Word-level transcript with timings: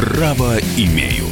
Право 0.00 0.56
имею. 0.78 1.26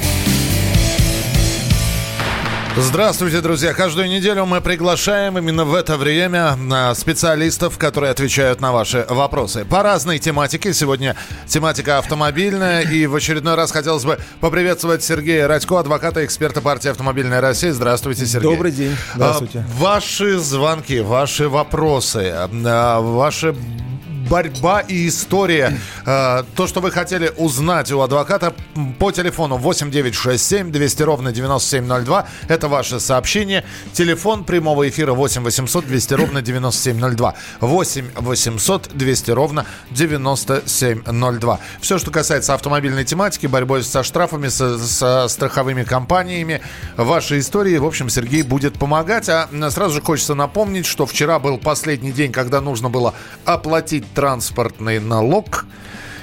Здравствуйте, 2.76 3.40
друзья. 3.40 3.72
Каждую 3.72 4.10
неделю 4.10 4.44
мы 4.44 4.60
приглашаем 4.60 5.38
именно 5.38 5.64
в 5.64 5.74
это 5.74 5.96
время 5.96 6.54
а, 6.70 6.94
специалистов, 6.94 7.78
которые 7.78 8.10
отвечают 8.10 8.60
на 8.60 8.70
ваши 8.72 9.06
вопросы. 9.08 9.64
По 9.64 9.82
разной 9.82 10.18
тематике. 10.18 10.74
Сегодня 10.74 11.16
тематика 11.46 11.96
автомобильная. 11.96 12.82
И 12.82 13.06
в 13.06 13.14
очередной 13.14 13.54
раз 13.54 13.72
хотелось 13.72 14.04
бы 14.04 14.18
поприветствовать 14.40 15.02
Сергея 15.02 15.48
Радько, 15.48 15.80
адвоката, 15.80 16.22
эксперта 16.26 16.60
партии 16.60 16.90
«Автомобильная 16.90 17.40
Россия». 17.40 17.72
Здравствуйте, 17.72 18.26
Сергей. 18.26 18.50
Добрый 18.50 18.72
день. 18.72 18.94
Здравствуйте. 19.14 19.64
Ваши 19.78 20.38
звонки, 20.38 21.00
ваши 21.00 21.48
вопросы, 21.48 22.34
а, 22.34 23.00
ваши 23.00 23.54
борьба 24.28 24.80
и 24.80 25.08
история. 25.08 25.78
Э, 26.06 26.44
то, 26.54 26.66
что 26.66 26.80
вы 26.80 26.90
хотели 26.90 27.32
узнать 27.36 27.90
у 27.92 28.00
адвоката 28.00 28.54
по 28.98 29.10
телефону 29.10 29.56
8967 29.56 30.70
200 30.70 31.02
ровно 31.02 31.32
9702. 31.32 32.26
Это 32.48 32.68
ваше 32.68 33.00
сообщение. 33.00 33.64
Телефон 33.92 34.44
прямого 34.44 34.88
эфира 34.88 35.12
8 35.12 35.42
800 35.42 35.86
200 35.86 36.14
ровно 36.14 36.42
9702. 36.42 37.34
8 37.60 38.06
800 38.16 38.90
200 38.94 39.30
ровно 39.30 39.66
9702. 39.90 41.60
Все, 41.80 41.98
что 41.98 42.10
касается 42.10 42.54
автомобильной 42.54 43.04
тематики, 43.04 43.46
борьбой 43.46 43.82
со 43.82 44.02
штрафами, 44.02 44.48
со, 44.48 44.78
со 44.78 45.28
страховыми 45.28 45.84
компаниями, 45.84 46.60
ваши 46.96 47.38
истории, 47.38 47.76
в 47.78 47.86
общем, 47.86 48.08
Сергей 48.08 48.42
будет 48.42 48.78
помогать. 48.78 49.28
А 49.28 49.48
сразу 49.70 49.94
же 49.94 50.00
хочется 50.02 50.34
напомнить, 50.34 50.86
что 50.86 51.06
вчера 51.06 51.38
был 51.38 51.58
последний 51.58 52.12
день, 52.12 52.32
когда 52.32 52.60
нужно 52.60 52.90
было 52.90 53.14
оплатить 53.44 54.04
транспортный 54.18 54.98
налог 54.98 55.64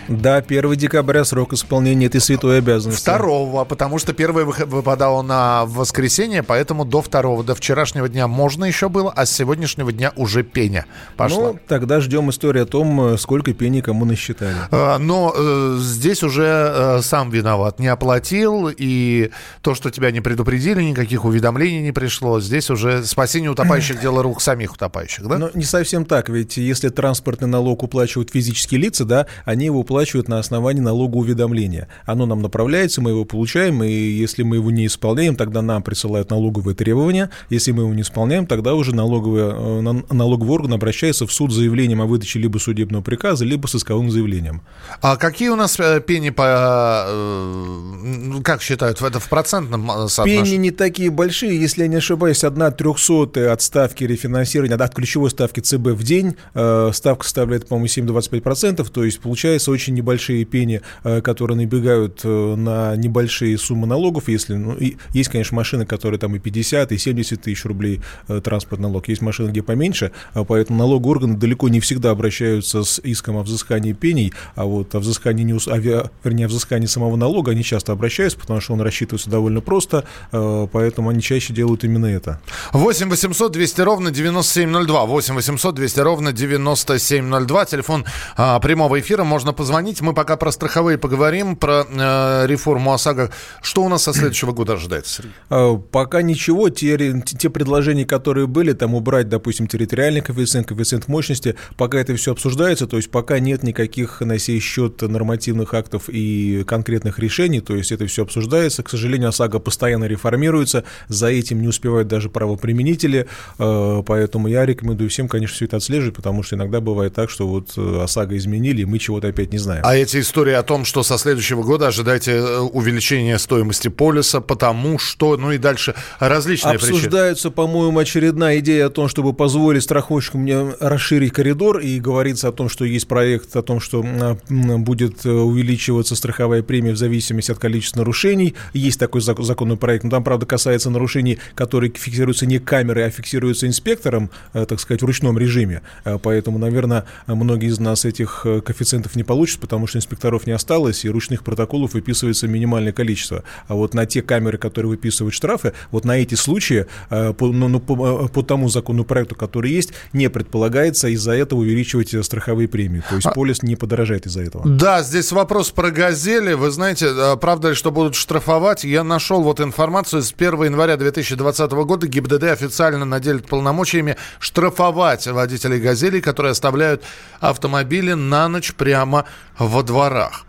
да, 0.07 0.37
1 0.37 0.75
декабря 0.75 1.25
срок 1.25 1.53
исполнения 1.53 2.05
этой 2.05 2.21
святой 2.21 2.59
обязанности. 2.59 3.01
Второго, 3.01 3.65
потому 3.65 3.99
что 3.99 4.13
первое 4.13 4.45
выпадало 4.45 5.21
на 5.21 5.65
воскресенье, 5.65 6.43
поэтому 6.43 6.85
до 6.85 7.01
второго, 7.01 7.43
до 7.43 7.55
вчерашнего 7.55 8.07
дня 8.07 8.27
можно 8.27 8.65
еще 8.65 8.89
было, 8.89 9.11
а 9.15 9.25
с 9.25 9.31
сегодняшнего 9.31 9.91
дня 9.91 10.13
уже 10.15 10.43
пеня 10.43 10.85
пошла. 11.17 11.53
Ну, 11.53 11.59
тогда 11.67 12.01
ждем 12.01 12.29
истории 12.29 12.61
о 12.61 12.65
том, 12.65 13.17
сколько 13.17 13.53
пени 13.53 13.81
кому 13.81 14.05
насчитали. 14.05 14.55
А, 14.71 14.99
но 14.99 15.33
э, 15.35 15.77
здесь 15.79 16.23
уже 16.23 16.43
э, 16.45 17.01
сам 17.01 17.29
виноват. 17.29 17.79
Не 17.79 17.87
оплатил, 17.87 18.69
и 18.69 19.31
то, 19.61 19.73
что 19.75 19.89
тебя 19.89 20.11
не 20.11 20.21
предупредили, 20.21 20.83
никаких 20.83 21.25
уведомлений 21.25 21.81
не 21.81 21.91
пришло, 21.91 22.39
здесь 22.39 22.69
уже 22.69 23.03
спасение 23.03 23.49
утопающих 23.49 23.99
дело 23.99 24.21
рук 24.21 24.41
самих 24.41 24.73
утопающих, 24.73 25.27
да? 25.27 25.37
Но 25.37 25.49
не 25.53 25.63
совсем 25.63 26.05
так, 26.05 26.29
ведь 26.29 26.57
если 26.57 26.89
транспортный 26.89 27.47
налог 27.47 27.83
уплачивают 27.83 28.31
физические 28.31 28.81
лица, 28.81 29.05
да, 29.05 29.25
они 29.45 29.65
его 29.65 29.79
уплачивают 29.79 29.94
выплачивают 29.95 30.27
на 30.27 30.39
основании 30.39 30.81
налогоуведомления. 30.81 31.87
Оно 32.05 32.25
нам 32.25 32.41
направляется, 32.41 33.01
мы 33.01 33.11
его 33.11 33.23
получаем, 33.23 33.81
и 33.81 33.89
если 33.89 34.43
мы 34.43 34.57
его 34.57 34.69
не 34.69 34.87
исполняем, 34.87 35.37
тогда 35.37 35.61
нам 35.61 35.83
присылают 35.83 36.31
налоговые 36.31 36.75
требования. 36.75 37.29
Если 37.49 37.71
мы 37.71 37.83
его 37.83 37.93
не 37.93 38.01
исполняем, 38.01 38.45
тогда 38.45 38.73
уже 38.73 38.93
налоговый, 38.93 39.43
э, 39.43 40.13
налоговый 40.13 40.51
орган 40.51 40.73
обращается 40.73 41.25
в 41.25 41.31
суд 41.31 41.53
с 41.53 41.55
заявлением 41.55 42.01
о 42.01 42.07
выдаче 42.07 42.39
либо 42.39 42.57
судебного 42.57 43.01
приказа, 43.01 43.45
либо 43.45 43.67
с 43.67 43.75
исковым 43.75 44.11
заявлением. 44.11 44.63
А 45.01 45.15
какие 45.15 45.47
у 45.47 45.55
нас 45.55 45.79
э, 45.79 46.01
пени 46.01 46.31
по... 46.31 47.05
Э, 47.07 48.41
как 48.43 48.61
считают? 48.61 49.01
Это 49.01 49.21
в 49.21 49.29
процентном 49.29 50.09
соотношении? 50.09 50.43
Пени 50.43 50.55
не 50.57 50.71
такие 50.71 51.09
большие. 51.09 51.57
Если 51.57 51.83
я 51.83 51.87
не 51.87 51.97
ошибаюсь, 51.97 52.43
одна 52.43 52.69
трехсотая 52.71 53.53
от 53.53 53.61
ставки 53.61 54.03
рефинансирования, 54.03 54.75
от 54.75 54.93
ключевой 54.93 55.29
ставки 55.29 55.61
ЦБ 55.61 55.91
в 55.91 56.03
день, 56.03 56.35
ставка 56.51 57.23
составляет, 57.23 57.67
по-моему, 57.67 57.85
7,25%, 57.85 58.85
то 58.91 59.03
есть 59.05 59.21
получается 59.21 59.71
очень 59.71 59.84
очень 59.85 59.93
небольшие 59.93 60.45
пени, 60.45 60.81
э, 61.03 61.21
которые 61.21 61.57
набегают 61.57 62.21
э, 62.23 62.55
на 62.55 62.95
небольшие 62.95 63.55
суммы 63.57 63.85
налогов, 63.85 64.27
если, 64.29 64.55
ну, 64.55 64.73
и 64.73 64.95
есть, 65.13 65.29
конечно, 65.29 65.55
машины, 65.55 65.85
которые 65.85 66.19
там 66.19 66.35
и 66.35 66.39
50, 66.39 66.91
и 66.91 66.97
70 66.97 67.41
тысяч 67.41 67.65
рублей 67.65 68.01
э, 68.27 68.41
транспорт 68.43 68.81
налог, 68.81 69.07
есть 69.07 69.21
машины, 69.21 69.49
где 69.49 69.61
поменьше, 69.61 70.11
а 70.33 70.43
поэтому 70.43 70.79
налоговые 70.79 71.11
органы 71.11 71.37
далеко 71.37 71.69
не 71.69 71.79
всегда 71.79 72.09
обращаются 72.11 72.83
с 72.83 72.99
иском 72.99 73.37
о 73.37 73.43
взыскании 73.43 73.93
пений, 73.93 74.33
а 74.55 74.65
вот 74.65 74.95
о 74.95 74.99
взыскании, 74.99 75.43
не, 75.43 75.53
авиа, 75.71 76.09
вернее, 76.23 76.45
о 76.45 76.47
взыскании 76.47 76.87
самого 76.87 77.15
налога 77.15 77.51
они 77.51 77.63
часто 77.63 77.91
обращаются, 77.91 78.39
потому 78.39 78.61
что 78.61 78.73
он 78.73 78.81
рассчитывается 78.81 79.29
довольно 79.29 79.61
просто, 79.61 80.05
поэтому 80.31 81.09
они 81.09 81.21
чаще 81.21 81.53
делают 81.53 81.83
именно 81.83 82.07
это. 82.07 82.39
8 82.73 83.09
800 83.09 83.51
200 83.51 83.81
ровно 83.81 84.11
9702, 84.11 85.05
8 85.05 85.35
800 85.35 85.75
200 85.75 85.99
ровно 85.99 86.31
9702, 86.31 87.65
телефон 87.65 88.05
а, 88.35 88.59
прямого 88.59 88.95
эфира, 88.99 89.23
можно 89.23 89.53
позвонить 89.53 89.74
звонить. 89.75 89.99
Мы 89.99 90.13
пока 90.13 90.37
про 90.37 90.51
страховые 90.53 90.97
поговорим, 90.97 91.57
про 91.57 91.85
э, 91.89 92.47
реформу 92.47 92.93
ОСАГО. 92.93 93.31
Что 93.61 93.83
у 93.83 93.89
нас 93.89 94.03
со 94.03 94.13
следующего 94.13 94.53
года 94.53 94.73
ожидается, 94.73 95.15
Сергей? 95.15 95.33
А, 95.49 95.75
пока 95.75 96.21
ничего. 96.21 96.69
Те, 96.69 97.21
те 97.25 97.49
предложения, 97.49 98.05
которые 98.05 98.47
были, 98.47 98.71
там 98.71 98.95
убрать, 98.95 99.27
допустим, 99.27 99.67
территориальный 99.67 100.21
коэффициент, 100.21 100.65
коэффициент 100.65 101.09
мощности, 101.09 101.55
пока 101.75 101.99
это 101.99 102.15
все 102.15 102.31
обсуждается, 102.31 102.87
то 102.87 102.95
есть 102.95 103.11
пока 103.11 103.39
нет 103.39 103.63
никаких 103.63 104.21
на 104.21 104.39
сей 104.39 104.61
счет 104.61 105.01
нормативных 105.01 105.73
актов 105.73 106.03
и 106.07 106.63
конкретных 106.65 107.19
решений, 107.19 107.59
то 107.59 107.75
есть 107.75 107.91
это 107.91 108.07
все 108.07 108.23
обсуждается. 108.23 108.81
К 108.81 108.89
сожалению, 108.89 109.29
ОСАГО 109.29 109.59
постоянно 109.59 110.05
реформируется, 110.05 110.85
за 111.09 111.27
этим 111.27 111.61
не 111.61 111.67
успевают 111.67 112.07
даже 112.07 112.29
правоприменители, 112.29 113.27
э, 113.59 114.03
поэтому 114.05 114.47
я 114.47 114.65
рекомендую 114.65 115.09
всем, 115.09 115.27
конечно, 115.27 115.55
все 115.55 115.65
это 115.65 115.77
отслеживать, 115.77 116.15
потому 116.15 116.43
что 116.43 116.55
иногда 116.55 116.79
бывает 116.79 117.13
так, 117.13 117.29
что 117.29 117.45
вот 117.45 117.73
э, 117.75 118.03
ОСАГО 118.03 118.37
изменили, 118.37 118.83
и 118.83 118.85
мы 118.85 118.99
чего-то 118.99 119.27
опять 119.27 119.51
не 119.51 119.59
знаем. 119.65 119.83
А 119.85 119.95
эти 119.95 120.19
истории 120.19 120.53
о 120.53 120.63
том, 120.63 120.85
что 120.85 121.03
со 121.03 121.17
следующего 121.17 121.63
года 121.63 121.87
ожидайте 121.87 122.31
э, 122.31 122.59
увеличения 122.59 123.37
стоимости 123.37 123.89
полиса, 123.89 124.39
потому 124.39 124.97
что, 124.99 125.37
ну 125.37 125.51
и 125.51 125.57
дальше 125.57 125.95
различные 126.19 126.75
Обсуждаются, 126.75 127.51
по-моему, 127.51 127.99
очередная 127.99 128.59
идея 128.59 128.87
о 128.87 128.89
том, 128.89 129.07
чтобы 129.07 129.33
позволить 129.33 129.83
страховщикам 129.83 130.41
мне 130.41 130.75
расширить 130.79 131.33
коридор, 131.33 131.79
и 131.79 131.99
говорится 131.99 132.49
о 132.49 132.51
том, 132.51 132.69
что 132.69 132.85
есть 132.85 133.07
проект 133.07 133.55
о 133.55 133.61
том, 133.61 133.79
что 133.79 134.03
будет 134.49 135.25
э, 135.25 135.29
увеличиваться 135.29 136.15
страховая 136.15 136.63
премия 136.63 136.93
в 136.93 136.97
зависимости 136.97 137.51
от 137.51 137.59
количества 137.59 137.99
нарушений. 137.99 138.55
Есть 138.73 138.99
такой 138.99 139.21
законный 139.21 139.77
проект, 139.77 140.03
но 140.03 140.11
там, 140.11 140.23
правда, 140.23 140.45
касается 140.45 140.89
нарушений, 140.89 141.39
которые 141.55 141.91
фиксируются 141.91 142.45
не 142.45 142.59
камерой, 142.59 143.05
а 143.05 143.09
фиксируются 143.09 143.67
инспектором, 143.67 144.29
э, 144.53 144.65
так 144.65 144.79
сказать, 144.79 145.01
в 145.01 145.05
ручном 145.05 145.37
режиме. 145.37 145.81
Поэтому, 146.21 146.59
наверное, 146.59 147.05
многие 147.27 147.69
из 147.69 147.79
нас 147.79 148.05
этих 148.05 148.41
коэффициентов 148.43 149.15
не 149.15 149.23
получат, 149.23 149.44
получится, 149.45 149.59
потому 149.59 149.87
что 149.87 149.97
инспекторов 149.97 150.47
не 150.47 150.53
осталось, 150.53 151.05
и 151.05 151.09
ручных 151.09 151.43
протоколов 151.43 151.93
выписывается 151.93 152.47
минимальное 152.47 152.91
количество. 152.91 153.43
А 153.67 153.75
вот 153.75 153.93
на 153.93 154.05
те 154.05 154.21
камеры, 154.21 154.57
которые 154.57 154.89
выписывают 154.89 155.33
штрафы, 155.33 155.73
вот 155.91 156.05
на 156.05 156.17
эти 156.17 156.35
случаи, 156.35 156.85
э, 157.09 157.33
по, 157.33 157.47
ну, 157.47 157.67
ну, 157.67 157.79
по, 157.79 158.25
э, 158.25 158.27
по 158.29 158.41
тому 158.41 158.69
законопроекту, 158.69 159.35
который 159.35 159.71
есть, 159.71 159.93
не 160.13 160.29
предполагается 160.29 161.07
из-за 161.09 161.33
этого 161.33 161.59
увеличивать 161.59 162.25
страховые 162.25 162.67
премии. 162.67 163.03
То 163.09 163.15
есть 163.15 163.27
а 163.27 163.31
полис 163.31 163.63
не 163.63 163.75
подорожает 163.75 164.25
из-за 164.25 164.41
этого. 164.41 164.67
Да, 164.67 165.03
здесь 165.03 165.31
вопрос 165.31 165.71
про 165.71 165.91
«Газели». 165.91 166.53
Вы 166.53 166.71
знаете, 166.71 167.07
э, 167.07 167.37
правда 167.37 167.69
ли, 167.69 167.75
что 167.75 167.91
будут 167.91 168.15
штрафовать? 168.15 168.83
Я 168.83 169.03
нашел 169.03 169.43
вот 169.43 169.59
информацию. 169.59 170.21
С 170.21 170.33
1 170.33 170.63
января 170.63 170.97
2020 170.97 171.71
года 171.85 172.07
ГИБДД 172.07 172.43
официально 172.43 173.05
наделит 173.05 173.47
полномочиями 173.47 174.15
штрафовать 174.39 175.27
водителей 175.27 175.79
«Газелей», 175.79 176.21
которые 176.21 176.51
оставляют 176.51 177.03
автомобили 177.39 178.13
на 178.13 178.47
ночь 178.47 178.73
прямо 178.73 179.25
во 179.57 179.83
дворах. 179.83 180.45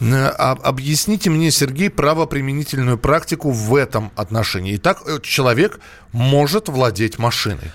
Э, 0.00 0.26
объясните 0.26 1.30
мне, 1.30 1.50
Сергей, 1.50 1.90
правоприменительную 1.90 2.98
практику 2.98 3.50
в 3.50 3.74
этом 3.74 4.10
отношении. 4.16 4.76
Итак, 4.76 5.02
э, 5.06 5.18
человек 5.22 5.80
может 6.12 6.68
владеть 6.68 7.18
машиной. 7.18 7.70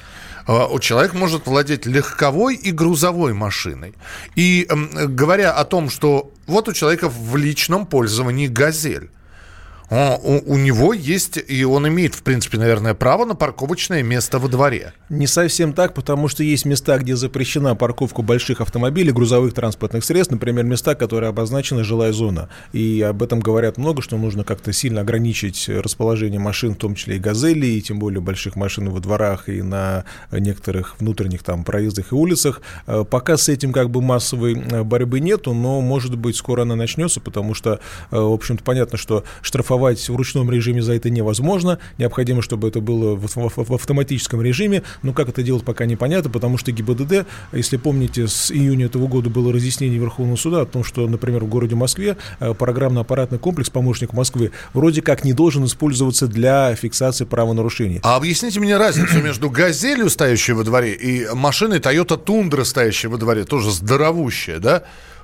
Э, 0.48 0.68
человек 0.82 1.14
может 1.14 1.48
владеть 1.48 1.86
легковой 1.86 2.56
и 2.56 2.72
грузовой 2.72 3.34
машиной. 3.34 3.94
И 4.36 4.68
говоря 4.70 5.54
о 5.54 5.64
том, 5.66 5.90
что 5.90 6.32
вот 6.48 6.68
у 6.68 6.74
человека 6.74 7.10
в 7.10 7.36
личном 7.38 7.86
пользовании 7.86 8.48
«Газель», 8.48 9.10
у, 9.90 10.54
у 10.54 10.58
него 10.58 10.94
есть, 10.94 11.40
и 11.48 11.64
он 11.64 11.88
имеет, 11.88 12.14
в 12.14 12.22
принципе, 12.22 12.58
наверное, 12.58 12.94
право 12.94 13.26
на 13.26 13.36
парковочное 13.36 14.04
место 14.04 14.38
во 14.38 14.48
дворе. 14.48 14.94
Не 15.10 15.26
совсем 15.26 15.74
так, 15.74 15.94
потому 15.96 16.28
что 16.28 16.44
есть 16.44 16.66
места, 16.66 16.98
где 17.00 17.16
запрещена 17.16 17.76
парковка 17.76 18.22
больших 18.22 18.62
автомобилей, 18.62 19.12
грузовых 19.12 19.54
транспортных 19.54 20.06
средств, 20.06 20.32
например, 20.32 20.66
места, 20.66 20.94
которые 20.94 21.30
обозначена 21.30 21.84
жилая 21.84 22.14
зона. 22.14 22.50
И 22.72 23.02
об 23.02 23.24
этом 23.24 23.40
говорят 23.40 23.78
много, 23.78 24.04
что 24.04 24.18
нужно 24.18 24.44
как-то 24.44 24.72
сильно 24.74 25.02
ограничить 25.02 25.68
расположение 25.68 26.40
машин, 26.40 26.76
в 26.76 26.78
том 26.78 26.94
числе 26.94 27.16
и 27.16 27.20
газели, 27.20 27.66
и 27.66 27.82
тем 27.82 27.98
более 27.98 28.22
больших 28.22 28.56
машин 28.56 28.90
во 28.90 29.00
дворах 29.00 29.50
и 29.50 29.64
на 29.64 30.06
некоторых 30.32 31.00
внутренних 31.00 31.42
там 31.44 31.64
проездах 31.64 32.12
и 32.12 32.16
улицах. 32.16 32.62
Э, 32.86 33.04
пока 33.10 33.38
с 33.38 33.50
этим 33.50 33.74
как 33.74 33.90
бы 33.90 34.02
массовой 34.02 34.54
э, 34.54 34.84
борьбы 34.84 35.20
нету, 35.20 35.54
но, 35.54 35.82
может 35.82 36.16
быть, 36.16 36.36
скоро 36.36 36.62
она 36.62 36.76
начнется, 36.76 37.20
потому 37.20 37.56
что, 37.56 37.80
э, 38.12 38.18
в 38.18 38.34
общем-то, 38.34 38.64
понятно, 38.64 38.98
что 38.98 39.24
штрафовать 39.42 39.79
штрафовать 39.80 40.10
в 40.10 40.16
ручном 40.16 40.52
режиме 40.52 40.82
за 40.82 40.94
это 40.94 41.10
невозможно. 41.10 41.80
Необходимо, 41.98 42.42
чтобы 42.42 42.68
это 42.68 42.82
было 42.82 43.16
в, 43.16 43.28
в, 43.28 43.70
в 43.70 43.74
автоматическом 43.74 44.42
режиме. 44.42 44.84
Но 45.04 45.14
как 45.14 45.30
это 45.30 45.42
делать, 45.42 45.64
пока 45.64 45.86
непонятно, 45.86 46.30
потому 46.30 46.58
что 46.58 46.72
ГИБДД, 46.72 47.26
если 47.54 47.78
помните, 47.78 48.28
с 48.28 48.52
июня 48.52 48.88
этого 48.88 49.08
года 49.08 49.30
было 49.30 49.54
разъяснение 49.54 50.00
Верховного 50.00 50.36
суда 50.36 50.62
о 50.62 50.66
том, 50.66 50.84
что, 50.84 51.08
например, 51.08 51.44
в 51.44 51.48
городе 51.48 51.76
Москве 51.76 52.18
э, 52.40 52.54
программно-аппаратный 52.54 53.40
комплекс 53.40 53.70
«Помощник 53.70 54.14
Москвы» 54.14 54.52
вроде 54.74 55.02
как 55.02 55.24
не 55.24 55.34
должен 55.34 55.66
использоваться 55.66 56.28
для 56.28 56.76
фиксации 56.76 57.26
правонарушений. 57.26 58.00
А 58.04 58.16
объясните 58.18 58.60
мне 58.60 58.78
разницу 58.78 59.22
между 59.22 59.50
«Газелью», 59.50 60.10
стоящей 60.10 60.54
во 60.54 60.64
дворе, 60.64 60.94
и 60.94 61.28
машиной 61.34 61.80
Toyota 61.80 62.18
Тундра, 62.18 62.64
стоящей 62.64 63.08
во 63.08 63.18
дворе, 63.18 63.46
тоже 63.46 63.72
здоровущая, 63.72 64.60
да? 64.60 64.84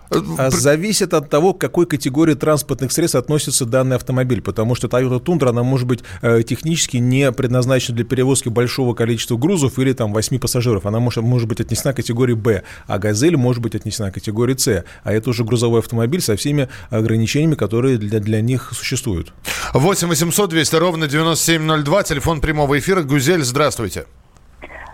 А 0.09 0.49
зависит 0.49 1.13
от 1.13 1.29
того, 1.29 1.53
к 1.53 1.61
какой 1.61 1.85
категории 1.85 2.33
транспортных 2.33 2.91
средств 2.91 3.15
относится 3.15 3.65
данный 3.65 3.95
автомобиль, 3.95 4.41
потому 4.41 4.75
что 4.75 4.87
Toyota 4.87 5.19
Tundra, 5.19 5.49
она 5.49 5.63
может 5.63 5.87
быть 5.87 6.01
э, 6.21 6.43
технически 6.43 6.97
не 6.97 7.31
предназначена 7.31 7.95
для 7.95 8.05
перевозки 8.05 8.49
большого 8.49 8.93
количества 8.93 9.37
грузов 9.37 9.79
или 9.79 9.93
там 9.93 10.13
8 10.13 10.39
пассажиров, 10.39 10.85
она 10.85 10.99
может, 10.99 11.23
может 11.23 11.47
быть 11.47 11.59
отнесена 11.61 11.93
к 11.93 11.97
категории 11.97 12.33
Б, 12.33 12.63
а 12.87 12.99
Газель 12.99 13.37
может 13.37 13.61
быть 13.61 13.75
отнесена 13.75 14.11
к 14.11 14.15
категории 14.15 14.55
С, 14.55 14.83
а 15.03 15.13
это 15.13 15.29
уже 15.29 15.43
грузовой 15.43 15.79
автомобиль 15.79 16.21
со 16.21 16.35
всеми 16.35 16.69
ограничениями, 16.89 17.55
которые 17.55 17.97
для, 17.97 18.19
для 18.19 18.41
них 18.41 18.71
существуют. 18.73 19.33
8 19.73 20.07
800 20.07 20.49
200 20.49 20.75
ровно 20.75 21.07
9702, 21.07 22.03
телефон 22.03 22.41
прямого 22.41 22.77
эфира. 22.77 23.03
Гузель, 23.03 23.43
здравствуйте. 23.43 24.05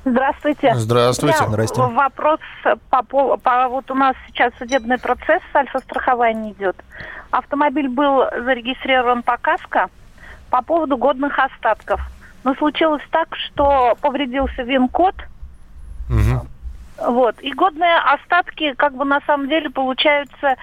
Здравствуйте. 0.03 0.73
Здравствуйте. 0.75 1.45
Здравствуйте. 1.47 1.93
Вопрос 1.93 2.39
по, 2.89 3.03
по, 3.03 3.37
по 3.37 3.67
вот 3.67 3.89
у 3.91 3.95
нас 3.95 4.15
сейчас 4.27 4.51
судебный 4.57 4.97
процесс 4.97 5.41
с 5.51 5.55
альфа-страхованием 5.55 6.53
идет. 6.53 6.75
Автомобиль 7.29 7.87
был 7.87 8.23
зарегистрирован 8.31 9.21
по 9.23 9.37
КАСКО 9.37 9.89
по 10.49 10.61
поводу 10.61 10.97
годных 10.97 11.37
остатков. 11.37 12.01
Но 12.43 12.55
случилось 12.55 13.03
так, 13.11 13.35
что 13.35 13.95
повредился 14.01 14.63
ВИН-код. 14.63 15.15
Угу. 16.09 17.11
Вот. 17.11 17.39
И 17.41 17.51
годные 17.51 17.97
остатки, 17.97 18.73
как 18.73 18.95
бы 18.95 19.05
на 19.05 19.21
самом 19.21 19.47
деле, 19.47 19.69
получаются 19.69 20.57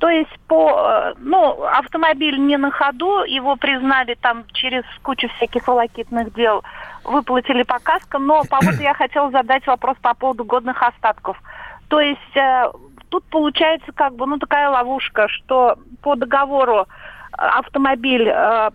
то 0.00 0.08
есть 0.08 0.34
по, 0.48 0.70
э, 0.80 1.14
ну, 1.18 1.62
автомобиль 1.62 2.38
не 2.38 2.56
на 2.56 2.70
ходу, 2.70 3.22
его 3.24 3.56
признали 3.56 4.16
там 4.18 4.44
через 4.54 4.82
кучу 5.02 5.28
всяких 5.36 5.68
волокитных 5.68 6.32
дел, 6.32 6.64
выплатили 7.04 7.62
по 7.62 7.78
каскам, 7.78 8.26
но 8.26 8.42
по 8.44 8.58
поводу 8.58 8.82
я 8.82 8.94
хотела 8.94 9.30
задать 9.30 9.66
вопрос 9.66 9.96
по 10.00 10.14
поводу 10.14 10.44
годных 10.44 10.82
остатков. 10.82 11.40
То 11.88 12.00
есть 12.00 12.36
э, 12.36 12.70
тут 13.08 13.24
получается 13.24 13.92
как 13.92 14.14
бы, 14.14 14.26
ну, 14.26 14.38
такая 14.38 14.70
ловушка, 14.70 15.28
что 15.28 15.76
по 16.02 16.14
договору 16.14 16.86
автомобиль 17.32 18.28
э, 18.28 18.70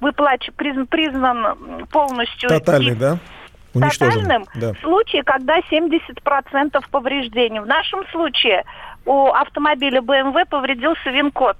выплач... 0.00 0.50
признан, 0.56 0.86
признан 0.86 1.86
полностью... 1.90 2.48
Тотальный, 2.48 2.94
да? 2.94 3.18
Уничтожен. 3.72 4.22
Тотальным 4.22 4.44
да. 4.54 4.72
в 4.74 4.78
случае, 4.80 5.22
когда 5.22 5.58
70% 5.60 6.84
повреждений. 6.90 7.60
В 7.60 7.66
нашем 7.66 8.06
случае 8.08 8.64
у 9.06 9.26
автомобиля 9.28 10.00
BMW 10.00 10.44
повредился 10.48 11.10
вин-код. 11.10 11.56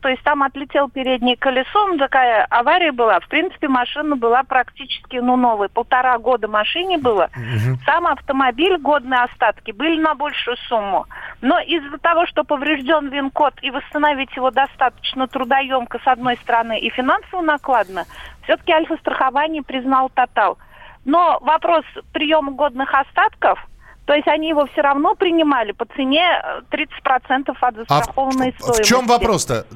То 0.00 0.08
есть 0.08 0.22
там 0.22 0.44
отлетел 0.44 0.88
переднее 0.88 1.36
колесо, 1.36 1.86
ну, 1.88 1.98
такая 1.98 2.44
авария 2.50 2.92
была. 2.92 3.18
В 3.18 3.28
принципе, 3.28 3.66
машина 3.66 4.14
была 4.14 4.44
практически, 4.44 5.16
ну, 5.16 5.36
новой. 5.36 5.68
Полтора 5.68 6.18
года 6.18 6.46
машине 6.46 6.98
было. 6.98 7.30
Угу. 7.34 7.78
Сам 7.84 8.06
автомобиль, 8.06 8.78
годные 8.78 9.22
остатки, 9.22 9.72
были 9.72 10.00
на 10.00 10.14
большую 10.14 10.56
сумму. 10.68 11.06
Но 11.40 11.58
из-за 11.58 11.98
того, 11.98 12.26
что 12.26 12.44
поврежден 12.44 13.08
вин-код 13.08 13.54
и 13.62 13.70
восстановить 13.70 14.34
его 14.36 14.50
достаточно 14.52 15.26
трудоемко, 15.26 15.98
с 15.98 16.06
одной 16.06 16.36
стороны, 16.36 16.78
и 16.78 16.90
финансово 16.90 17.42
накладно, 17.42 18.04
все-таки 18.44 18.72
альфа-страхование 18.72 19.62
признал 19.62 20.10
«Тотал». 20.10 20.58
Но 21.04 21.38
вопрос 21.40 21.84
приема 22.12 22.52
годных 22.52 22.94
остатков– 22.94 23.58
то 24.08 24.14
есть 24.14 24.26
они 24.26 24.48
его 24.48 24.64
все 24.72 24.80
равно 24.80 25.14
принимали 25.14 25.72
по 25.72 25.84
цене 25.84 26.42
30% 26.70 26.80
э, 26.80 27.52
от 27.60 27.76
застрахованной 27.76 28.54
а 28.58 28.62
стоимости. 28.62 28.82
В 28.82 28.86
чем 28.86 29.06
вопрос-то? 29.06 29.66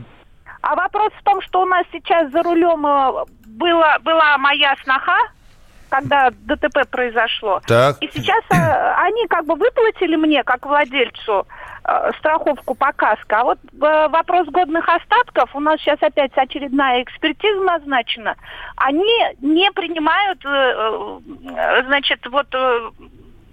А 0.62 0.76
вопрос 0.76 1.12
в 1.19 1.23
том, 1.25 1.41
что 1.43 1.62
у 1.62 1.67
нас 1.67 1.85
сейчас 1.93 2.31
за 2.31 2.43
рулем 2.43 2.87
э, 2.87 3.25
была, 3.47 3.99
была 3.99 4.38
моя 4.38 4.75
сноха, 4.85 5.19
когда 5.91 6.31
ДТП 6.31 6.88
произошло. 6.91 7.61
Так. 7.67 7.97
И 8.00 8.09
сейчас 8.12 8.44
э, 8.50 8.94
они 8.99 9.26
как 9.26 9.44
бы 9.44 9.56
выплатили 9.56 10.17
мне, 10.17 10.43
как 10.44 10.64
владельцу, 10.64 11.47
страховку 12.19 12.76
по 12.76 12.93
каско. 12.93 13.41
А 13.41 13.44
вот 13.44 13.59
вопрос 13.73 14.47
годных 14.50 14.88
остатков, 14.88 15.50
у 15.56 15.59
нас 15.59 15.81
сейчас 15.81 16.00
опять 16.00 16.31
очередная 16.37 17.03
экспертиза 17.03 17.61
назначена, 17.61 18.37
они 18.76 19.12
не 19.41 19.69
принимают, 19.73 20.41
значит, 21.87 22.25
вот 22.29 22.47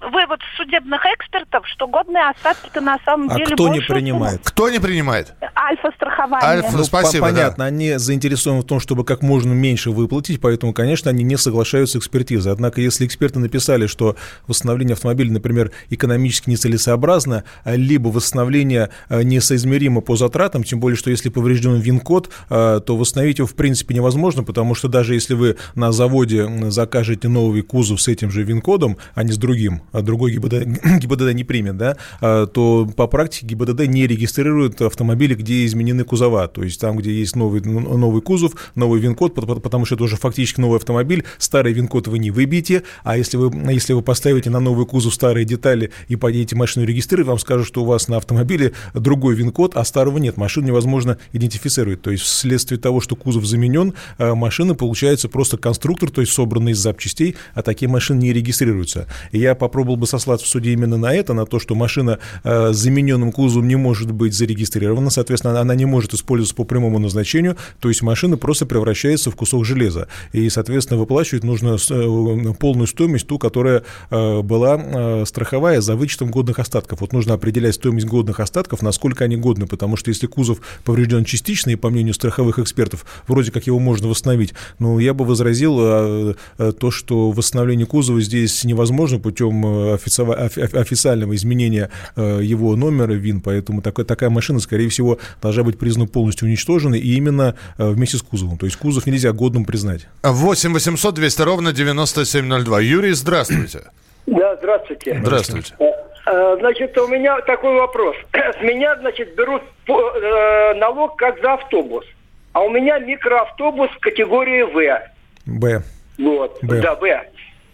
вывод 0.01 0.39
судебных 0.57 1.01
экспертов, 1.05 1.67
что 1.67 1.87
годные 1.87 2.29
остатки-то 2.29 2.81
на 2.81 2.97
самом 3.05 3.29
а 3.29 3.35
деле 3.35 3.55
кто 3.55 3.69
не 3.69 3.79
принимает? 3.81 4.41
Кто 4.43 4.69
не 4.69 4.79
принимает? 4.79 5.33
Альфа-страхование. 5.55 6.49
Альфа, 6.49 6.77
ну, 6.77 6.83
спасибо, 6.83 7.27
Понятно, 7.27 7.63
да. 7.63 7.65
они 7.65 7.97
заинтересованы 7.97 8.61
в 8.61 8.65
том, 8.65 8.79
чтобы 8.79 9.03
как 9.03 9.21
можно 9.21 9.53
меньше 9.53 9.91
выплатить, 9.91 10.39
поэтому, 10.41 10.73
конечно, 10.73 11.09
они 11.09 11.23
не 11.23 11.37
соглашаются 11.37 11.97
с 11.97 12.01
экспертизой. 12.01 12.53
Однако, 12.53 12.81
если 12.81 13.05
эксперты 13.05 13.39
написали, 13.39 13.87
что 13.87 14.15
восстановление 14.47 14.93
автомобиля, 14.93 15.31
например, 15.31 15.71
экономически 15.89 16.49
нецелесообразно, 16.49 17.43
либо 17.65 18.09
восстановление 18.09 18.89
э, 19.09 19.23
несоизмеримо 19.23 20.01
по 20.01 20.15
затратам, 20.15 20.63
тем 20.63 20.79
более, 20.79 20.97
что 20.97 21.09
если 21.09 21.29
поврежден 21.29 21.75
ВИН-код, 21.75 22.29
э, 22.49 22.81
то 22.85 22.97
восстановить 22.97 23.39
его 23.39 23.47
в 23.47 23.55
принципе 23.55 23.95
невозможно, 23.95 24.43
потому 24.43 24.75
что 24.75 24.87
даже 24.87 25.13
если 25.13 25.33
вы 25.33 25.57
на 25.75 25.91
заводе 25.91 26.47
закажете 26.69 27.27
новый 27.27 27.61
кузов 27.61 28.01
с 28.01 28.07
этим 28.07 28.31
же 28.31 28.43
ВИН-кодом, 28.43 28.97
а 29.15 29.23
не 29.23 29.31
с 29.31 29.37
другим, 29.37 29.81
а 29.91 30.01
другой 30.01 30.31
ГИБДД, 30.33 31.00
ГИБДД 31.00 31.33
не 31.33 31.44
примет, 31.44 31.77
да, 31.77 31.97
а, 32.21 32.45
то 32.47 32.88
по 32.95 33.07
практике 33.07 33.47
ГИБДД 33.47 33.88
не 33.88 34.07
регистрирует 34.07 34.81
автомобили, 34.81 35.36
где 35.36 35.65
изменены 35.65 36.03
кузова. 36.03 36.47
То 36.47 36.63
есть 36.63 36.80
там, 36.80 36.97
где 36.97 37.13
есть 37.13 37.36
новый, 37.36 37.62
новый 37.62 38.21
кузов, 38.21 38.53
новый 38.75 39.00
ВИН-код, 39.00 39.36
потому 39.36 39.86
что 39.86 39.95
это 39.95 40.03
уже 40.03 40.15
фактически 40.15 40.59
новый 40.59 40.77
автомобиль, 40.77 41.25
старый 41.38 41.74
ВИН-код 41.74 42.07
вы 42.07 42.19
не 42.19 42.31
выбьете, 42.31 42.83
а 43.03 43.18
если 43.18 43.38
вы, 43.38 43.51
если 43.71 43.94
вы 43.94 44.01
поставите 44.01 44.50
на 44.50 44.59
новый 44.59 44.86
кузов 44.86 45.13
старые 45.13 45.45
детали 45.45 45.92
и 46.07 46.15
поедете 46.15 46.56
машину 46.56 46.85
регистрировать, 46.85 47.27
вам 47.27 47.39
скажут, 47.39 47.68
что 47.68 47.83
у 47.83 47.85
вас 47.85 48.07
на 48.07 48.18
автомобиле 48.18 48.74
другой 48.94 49.35
ВИН-код, 49.35 49.75
а 49.75 49.83
старого 49.83 50.18
нет. 50.18 50.38
Машину 50.38 50.68
невозможно 50.68 51.18
идентифицировать. 51.33 52.01
То 52.01 52.12
есть 52.12 52.24
вследствие 52.24 52.80
того, 52.80 53.01
что 53.01 53.15
кузов 53.15 53.45
заменен, 53.45 53.94
а, 54.18 54.35
машина 54.35 54.75
получается 54.75 55.30
просто 55.30 55.57
конструктор, 55.57 56.09
то 56.09 56.21
есть 56.21 56.33
собранный 56.33 56.71
из 56.74 56.77
запчастей, 56.80 57.35
а 57.53 57.62
такие 57.62 57.89
машины 57.89 58.19
не 58.19 58.33
регистрируются. 58.33 59.07
Я 59.31 59.56
попробую 59.56 59.78
попробовал 59.79 59.95
бы 59.95 60.07
сослаться 60.07 60.45
в 60.45 60.49
суде 60.49 60.73
именно 60.73 60.97
на 60.97 61.13
это, 61.13 61.33
на 61.33 61.45
то, 61.45 61.57
что 61.57 61.73
машина 61.73 62.19
э, 62.43 62.73
с 62.73 62.75
замененным 62.75 63.31
кузовом 63.31 63.65
не 63.65 63.77
может 63.77 64.11
быть 64.11 64.33
зарегистрирована, 64.33 65.09
соответственно, 65.09 65.57
она 65.57 65.73
не 65.73 65.85
может 65.85 66.13
использоваться 66.13 66.54
по 66.54 66.65
прямому 66.65 66.99
назначению, 66.99 67.56
то 67.80 67.87
есть 67.87 68.01
машина 68.01 68.35
просто 68.35 68.65
превращается 68.65 69.31
в 69.31 69.37
кусок 69.37 69.63
железа. 69.63 70.09
И, 70.33 70.49
соответственно, 70.49 70.99
выплачивать 70.99 71.45
нужно 71.45 71.77
э, 71.77 72.54
полную 72.59 72.87
стоимость, 72.87 73.27
ту, 73.27 73.39
которая 73.39 73.83
э, 74.09 74.42
была 74.42 75.25
страховая 75.25 75.80
за 75.80 75.95
вычетом 75.95 76.30
годных 76.30 76.59
остатков. 76.59 76.99
Вот 76.99 77.13
нужно 77.13 77.35
определять 77.35 77.75
стоимость 77.75 78.06
годных 78.06 78.42
остатков, 78.42 78.81
насколько 78.81 79.23
они 79.23 79.37
годны, 79.37 79.65
потому 79.65 79.95
что 79.95 80.09
если 80.09 80.27
кузов 80.27 80.59
поврежден 80.83 81.23
частично, 81.23 81.69
и 81.69 81.75
по 81.75 81.89
мнению 81.89 82.13
страховых 82.13 82.59
экспертов, 82.59 83.06
вроде 83.27 83.54
как 83.54 83.65
его 83.65 83.80
можно 83.80 84.09
восстановить, 84.09 84.54
но 84.77 84.99
я 84.99 85.13
бы 85.13 85.23
возразил 85.23 86.35
то, 86.57 86.92
что 86.92 87.31
восстановление 87.31 87.85
кузова 87.85 88.19
здесь 88.19 88.65
невозможно 88.65 89.19
путем 89.19 89.69
официального 89.69 91.35
изменения 91.35 91.90
э, 92.16 92.40
его 92.42 92.76
номера 92.76 93.14
ВИН, 93.14 93.42
поэтому 93.42 93.81
такая, 93.81 94.06
такая 94.06 94.30
машина, 94.30 94.59
скорее 94.59 94.90
всего, 94.90 95.19
должна 95.42 95.64
быть 95.64 95.78
признана 95.78 96.07
полностью 96.07 96.47
уничтоженной 96.47 96.99
и 96.99 97.16
именно 97.16 97.56
э, 97.78 97.90
вместе 97.90 98.18
с 98.18 98.21
кузовом. 98.21 98.57
То 98.57 98.66
есть 98.66 98.78
кузов 98.78 99.06
нельзя 99.06 99.31
годным 99.31 99.66
признать. 99.66 100.07
8 100.23 100.73
800 100.73 101.16
200 101.16 101.42
ровно 101.42 101.73
9702. 101.73 102.80
Юрий, 102.81 103.14
здравствуйте. 103.14 103.83
Да, 104.26 104.56
здравствуйте. 104.57 105.19
Здравствуйте. 105.21 105.73
Э, 105.80 106.56
значит, 106.59 106.97
у 106.97 107.07
меня 107.07 107.42
такой 107.42 107.76
вопрос. 107.76 108.16
С 108.31 108.61
меня, 108.64 108.95
значит, 108.97 109.35
берут 109.35 109.64
налог 109.88 111.16
как 111.16 111.42
за 111.42 111.54
автобус. 111.54 112.06
А 112.54 112.61
у 112.61 112.69
меня 112.69 112.99
микроавтобус 112.99 113.90
категории 114.02 114.64
В. 114.64 115.02
Б. 115.45 115.81
Вот. 116.18 116.59
Б. 116.61 116.81
Да, 116.81 116.95
Б. 116.95 117.23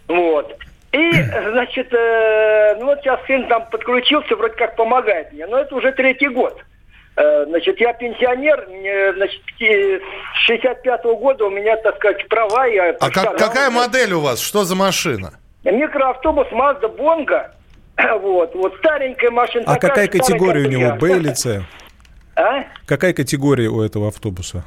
Вот. 0.08 0.58
И, 0.96 1.12
значит, 1.52 1.94
э, 1.94 2.76
ну 2.80 2.86
вот 2.86 3.00
сейчас 3.02 3.20
сын 3.28 3.46
там 3.48 3.70
подключился, 3.70 4.36
вроде 4.36 4.56
как 4.56 4.78
помогает 4.78 5.34
мне, 5.34 5.46
но 5.46 5.58
это 5.58 5.76
уже 5.76 5.92
третий 5.92 6.30
год. 6.30 6.58
Э, 7.18 7.46
значит, 7.48 7.82
я 7.82 7.92
пенсионер, 7.92 8.66
э, 8.70 9.14
значит, 9.16 9.42
с 9.60 10.50
65-го 10.50 11.18
года 11.18 11.46
у 11.46 11.50
меня, 11.50 11.76
так 11.78 11.98
сказать, 11.98 12.26
права. 12.30 12.66
Я 12.68 12.96
а 13.00 13.10
как, 13.10 13.38
какая 13.38 13.70
модель 13.70 14.14
у 14.14 14.22
вас? 14.22 14.40
Что 14.40 14.64
за 14.64 14.76
машина? 14.76 15.34
Микроавтобус 15.66 16.48
Mazda 16.52 16.96
Bongo. 16.96 17.46
Вот, 18.22 18.56
вот 18.56 18.76
старенькая 18.80 19.32
машина. 19.32 19.66
А 19.68 19.76
такая, 19.76 20.08
какая 20.08 20.08
категория 20.08 20.66
у 20.66 20.70
него, 20.70 20.96
Б 20.96 21.18
или 21.18 21.34
С? 21.34 21.62
А? 22.38 22.66
Какая 22.86 23.14
категория 23.14 23.70
у 23.70 23.82
этого 23.82 24.10
автобуса? 24.10 24.66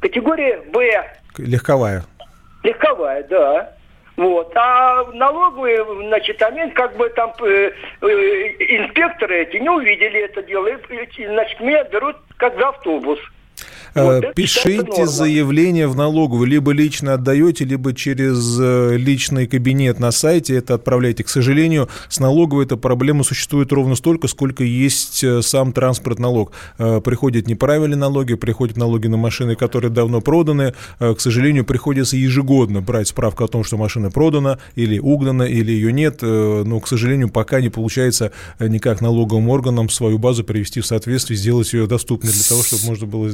Категория 0.00 0.60
Б. 0.72 1.04
Легковая. 1.36 2.04
Легковая, 2.62 3.24
да. 3.24 3.77
Вот. 4.18 4.50
А 4.56 5.04
налоговые, 5.12 5.86
значит, 6.08 6.42
они 6.42 6.68
как 6.72 6.96
бы 6.96 7.08
там 7.10 7.32
э, 7.40 7.70
э, 8.00 8.06
инспекторы 8.58 9.42
эти 9.42 9.58
не 9.58 9.70
увидели 9.70 10.24
это 10.24 10.42
дело. 10.42 10.66
И, 10.66 11.26
значит, 11.26 11.60
меня 11.60 11.84
берут 11.84 12.16
как 12.36 12.58
за 12.58 12.70
автобус. 12.70 13.20
Вот, 13.94 14.24
э, 14.24 14.32
Пишите 14.34 15.06
заявление 15.06 15.88
в 15.88 15.96
налоговую, 15.96 16.46
либо 16.46 16.72
лично 16.72 17.14
отдаете, 17.14 17.64
либо 17.64 17.94
через 17.94 18.58
э, 18.60 18.96
личный 18.96 19.46
кабинет 19.46 19.98
на 19.98 20.10
сайте 20.10 20.56
это 20.56 20.74
отправляете. 20.74 21.24
К 21.24 21.28
сожалению, 21.28 21.88
с 22.08 22.20
налоговой 22.20 22.64
эта 22.64 22.76
проблема 22.76 23.24
существует 23.24 23.72
ровно 23.72 23.94
столько, 23.96 24.28
сколько 24.28 24.64
есть 24.64 25.22
э, 25.24 25.42
сам 25.42 25.72
транспорт 25.72 26.18
налог. 26.18 26.52
Приходят 26.76 27.46
неправильные 27.46 27.96
налоги, 27.96 28.34
приходят 28.34 28.76
налоги 28.76 29.06
на 29.06 29.16
машины, 29.16 29.54
которые 29.56 29.90
давно 29.90 30.20
проданы. 30.20 30.74
К 30.98 31.18
сожалению, 31.18 31.64
приходится 31.64 32.16
ежегодно 32.16 32.80
брать 32.80 33.08
справку 33.08 33.44
о 33.44 33.48
том, 33.48 33.64
что 33.64 33.76
машина 33.76 34.10
продана 34.10 34.58
или 34.74 34.98
угнана, 34.98 35.42
или 35.42 35.72
ее 35.72 35.92
нет. 35.92 36.22
Но, 36.22 36.80
к 36.80 36.88
сожалению, 36.88 37.28
пока 37.28 37.60
не 37.60 37.68
получается 37.68 38.32
никак 38.60 39.00
налоговым 39.00 39.48
органам 39.48 39.88
свою 39.88 40.18
базу 40.18 40.44
привести 40.44 40.80
в 40.80 40.86
соответствие, 40.86 41.36
сделать 41.36 41.72
ее 41.72 41.86
доступной 41.86 42.32
для 42.32 42.42
того, 42.42 42.62
чтобы 42.62 42.82
можно 42.86 43.06
было 43.06 43.28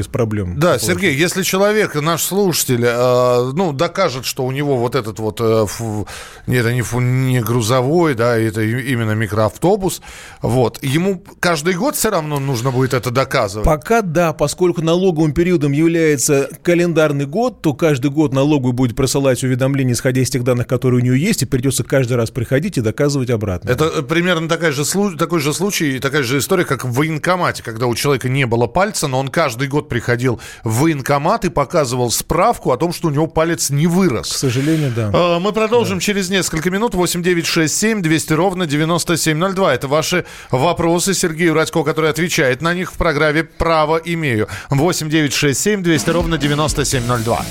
без 0.00 0.06
проблем. 0.06 0.58
Да, 0.58 0.78
Сергей, 0.78 1.14
если 1.14 1.42
человек, 1.42 1.94
наш 1.94 2.22
слушатель, 2.22 2.82
э, 2.82 3.50
ну, 3.52 3.72
докажет, 3.72 4.24
что 4.24 4.46
у 4.46 4.50
него 4.50 4.78
вот 4.78 4.94
этот 4.94 5.18
вот, 5.18 5.40
э, 5.40 5.66
фу, 5.66 6.08
это 6.46 6.72
не, 6.72 6.80
фу, 6.80 7.00
не 7.00 7.40
грузовой, 7.40 8.14
да, 8.14 8.38
это 8.38 8.62
именно 8.62 9.12
микроавтобус, 9.12 10.00
вот, 10.40 10.82
ему 10.82 11.22
каждый 11.38 11.74
год 11.74 11.96
все 11.96 12.10
равно 12.10 12.40
нужно 12.40 12.70
будет 12.70 12.94
это 12.94 13.10
доказывать? 13.10 13.66
Пока 13.66 14.00
да, 14.00 14.32
поскольку 14.32 14.80
налоговым 14.80 15.32
периодом 15.32 15.72
является 15.72 16.48
календарный 16.62 17.26
год, 17.26 17.60
то 17.60 17.74
каждый 17.74 18.10
год 18.10 18.32
налоговый 18.32 18.72
будет 18.72 18.96
присылать 18.96 19.44
уведомления, 19.44 19.92
исходя 19.92 20.22
из 20.22 20.30
тех 20.30 20.44
данных, 20.44 20.66
которые 20.66 21.00
у 21.00 21.04
нее 21.04 21.20
есть, 21.20 21.42
и 21.42 21.46
придется 21.46 21.84
каждый 21.84 22.16
раз 22.16 22.30
приходить 22.30 22.78
и 22.78 22.80
доказывать 22.80 23.28
обратно. 23.28 23.68
Это 23.68 24.02
примерно 24.02 24.48
такая 24.48 24.72
же, 24.72 24.84
такой 25.18 25.40
же 25.40 25.52
случай, 25.52 25.98
такая 25.98 26.22
же 26.22 26.38
история, 26.38 26.64
как 26.64 26.86
в 26.86 26.92
военкомате, 26.92 27.62
когда 27.62 27.86
у 27.86 27.94
человека 27.94 28.30
не 28.30 28.46
было 28.46 28.66
пальца, 28.66 29.06
но 29.06 29.18
он 29.18 29.28
каждый 29.28 29.68
год 29.68 29.89
приходил 29.90 30.40
в 30.64 30.80
военкомат 30.80 31.44
и 31.44 31.50
показывал 31.50 32.10
справку 32.10 32.72
о 32.72 32.78
том, 32.78 32.94
что 32.94 33.08
у 33.08 33.10
него 33.10 33.26
палец 33.26 33.68
не 33.68 33.86
вырос. 33.86 34.32
К 34.32 34.36
сожалению, 34.36 34.90
да. 34.96 35.10
А, 35.12 35.38
мы 35.38 35.52
продолжим 35.52 35.98
да. 35.98 36.02
через 36.02 36.30
несколько 36.30 36.70
минут. 36.70 36.94
8 36.94 37.22
9 37.22 37.46
6 37.46 37.74
7 37.74 38.00
200 38.00 38.32
ровно 38.32 38.66
9702. 38.66 39.74
Это 39.74 39.88
ваши 39.88 40.24
вопросы 40.50 41.12
Сергею 41.12 41.52
Радько, 41.52 41.82
который 41.82 42.08
отвечает 42.08 42.62
на 42.62 42.72
них 42.72 42.92
в 42.92 42.96
программе 42.96 43.44
«Право 43.44 44.00
имею». 44.02 44.48
8 44.70 45.10
9 45.10 45.32
6 45.34 45.60
7 45.60 45.82
200 45.82 46.10
ровно 46.10 46.38
9702. 46.38 47.44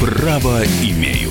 Право 0.00 0.62
имею. 0.82 1.30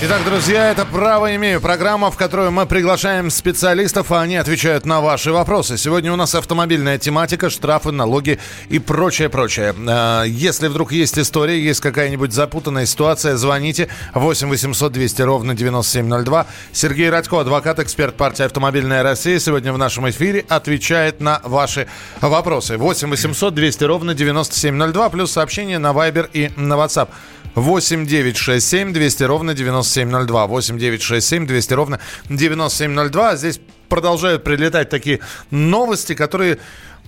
Итак, 0.00 0.24
друзья, 0.24 0.70
это 0.70 0.86
«Право 0.86 1.34
имею» 1.34 1.60
программа, 1.60 2.12
в 2.12 2.16
которую 2.16 2.52
мы 2.52 2.66
приглашаем 2.66 3.30
специалистов, 3.30 4.12
а 4.12 4.20
они 4.20 4.36
отвечают 4.36 4.86
на 4.86 5.00
ваши 5.00 5.32
вопросы. 5.32 5.76
Сегодня 5.76 6.12
у 6.12 6.16
нас 6.16 6.36
автомобильная 6.36 6.98
тематика, 6.98 7.50
штрафы, 7.50 7.90
налоги 7.90 8.38
и 8.68 8.78
прочее-прочее. 8.78 9.74
А, 9.88 10.22
если 10.22 10.68
вдруг 10.68 10.92
есть 10.92 11.18
история, 11.18 11.60
есть 11.60 11.80
какая-нибудь 11.80 12.32
запутанная 12.32 12.86
ситуация, 12.86 13.36
звоните 13.36 13.88
8 14.14 14.48
800 14.48 14.92
200 14.92 15.22
ровно 15.22 15.56
9702. 15.56 16.46
Сергей 16.70 17.10
Радько, 17.10 17.40
адвокат, 17.40 17.80
эксперт 17.80 18.14
партии 18.14 18.44
«Автомобильная 18.44 19.02
Россия», 19.02 19.40
сегодня 19.40 19.72
в 19.72 19.78
нашем 19.78 20.08
эфире 20.10 20.44
отвечает 20.48 21.20
на 21.20 21.40
ваши 21.42 21.88
вопросы. 22.20 22.76
8 22.76 23.10
800 23.10 23.52
200 23.52 23.82
ровно 23.82 24.14
9702, 24.14 25.08
плюс 25.08 25.32
сообщение 25.32 25.78
на 25.78 25.90
Viber 25.90 26.30
и 26.32 26.52
на 26.54 26.74
WhatsApp. 26.74 27.08
8 27.54 28.06
9 28.06 28.36
6 28.36 28.66
7 28.68 28.92
200 28.92 29.22
ровно 29.24 29.54
9702. 29.54 29.87
8 30.46 30.78
9 30.78 31.02
6 31.02 31.26
7 31.26 31.46
200 31.46 31.72
ровно 31.74 32.00
9702. 32.28 33.36
Здесь 33.36 33.60
продолжают 33.88 34.44
прилетать 34.44 34.88
такие 34.88 35.20
новости, 35.50 36.14
которые 36.14 36.58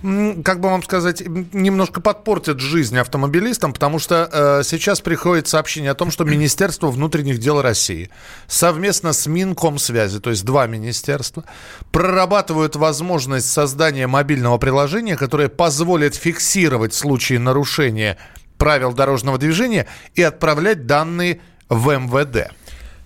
как 0.01 0.61
бы 0.61 0.69
вам 0.69 0.81
сказать, 0.81 1.21
немножко 1.27 2.01
подпортят 2.01 2.59
жизнь 2.59 2.97
автомобилистам, 2.97 3.71
потому 3.71 3.99
что 3.99 4.27
э, 4.31 4.63
сейчас 4.63 4.99
приходит 4.99 5.47
сообщение 5.47 5.91
о 5.91 5.95
том, 5.95 6.09
что 6.09 6.23
Министерство 6.23 6.87
внутренних 6.87 7.37
дел 7.37 7.61
России 7.61 8.09
совместно 8.47 9.13
с 9.13 9.27
Минкомсвязи, 9.27 10.19
то 10.19 10.31
есть 10.31 10.43
два 10.43 10.65
министерства, 10.65 11.43
прорабатывают 11.91 12.75
возможность 12.75 13.51
создания 13.51 14.07
мобильного 14.07 14.57
приложения, 14.57 15.15
которое 15.15 15.49
позволит 15.49 16.15
фиксировать 16.15 16.95
случаи 16.95 17.35
нарушения 17.35 18.17
правил 18.57 18.93
дорожного 18.93 19.37
движения 19.37 19.87
и 20.15 20.23
отправлять 20.23 20.87
данные 20.87 21.41
в 21.69 21.95
МВД. 21.95 22.51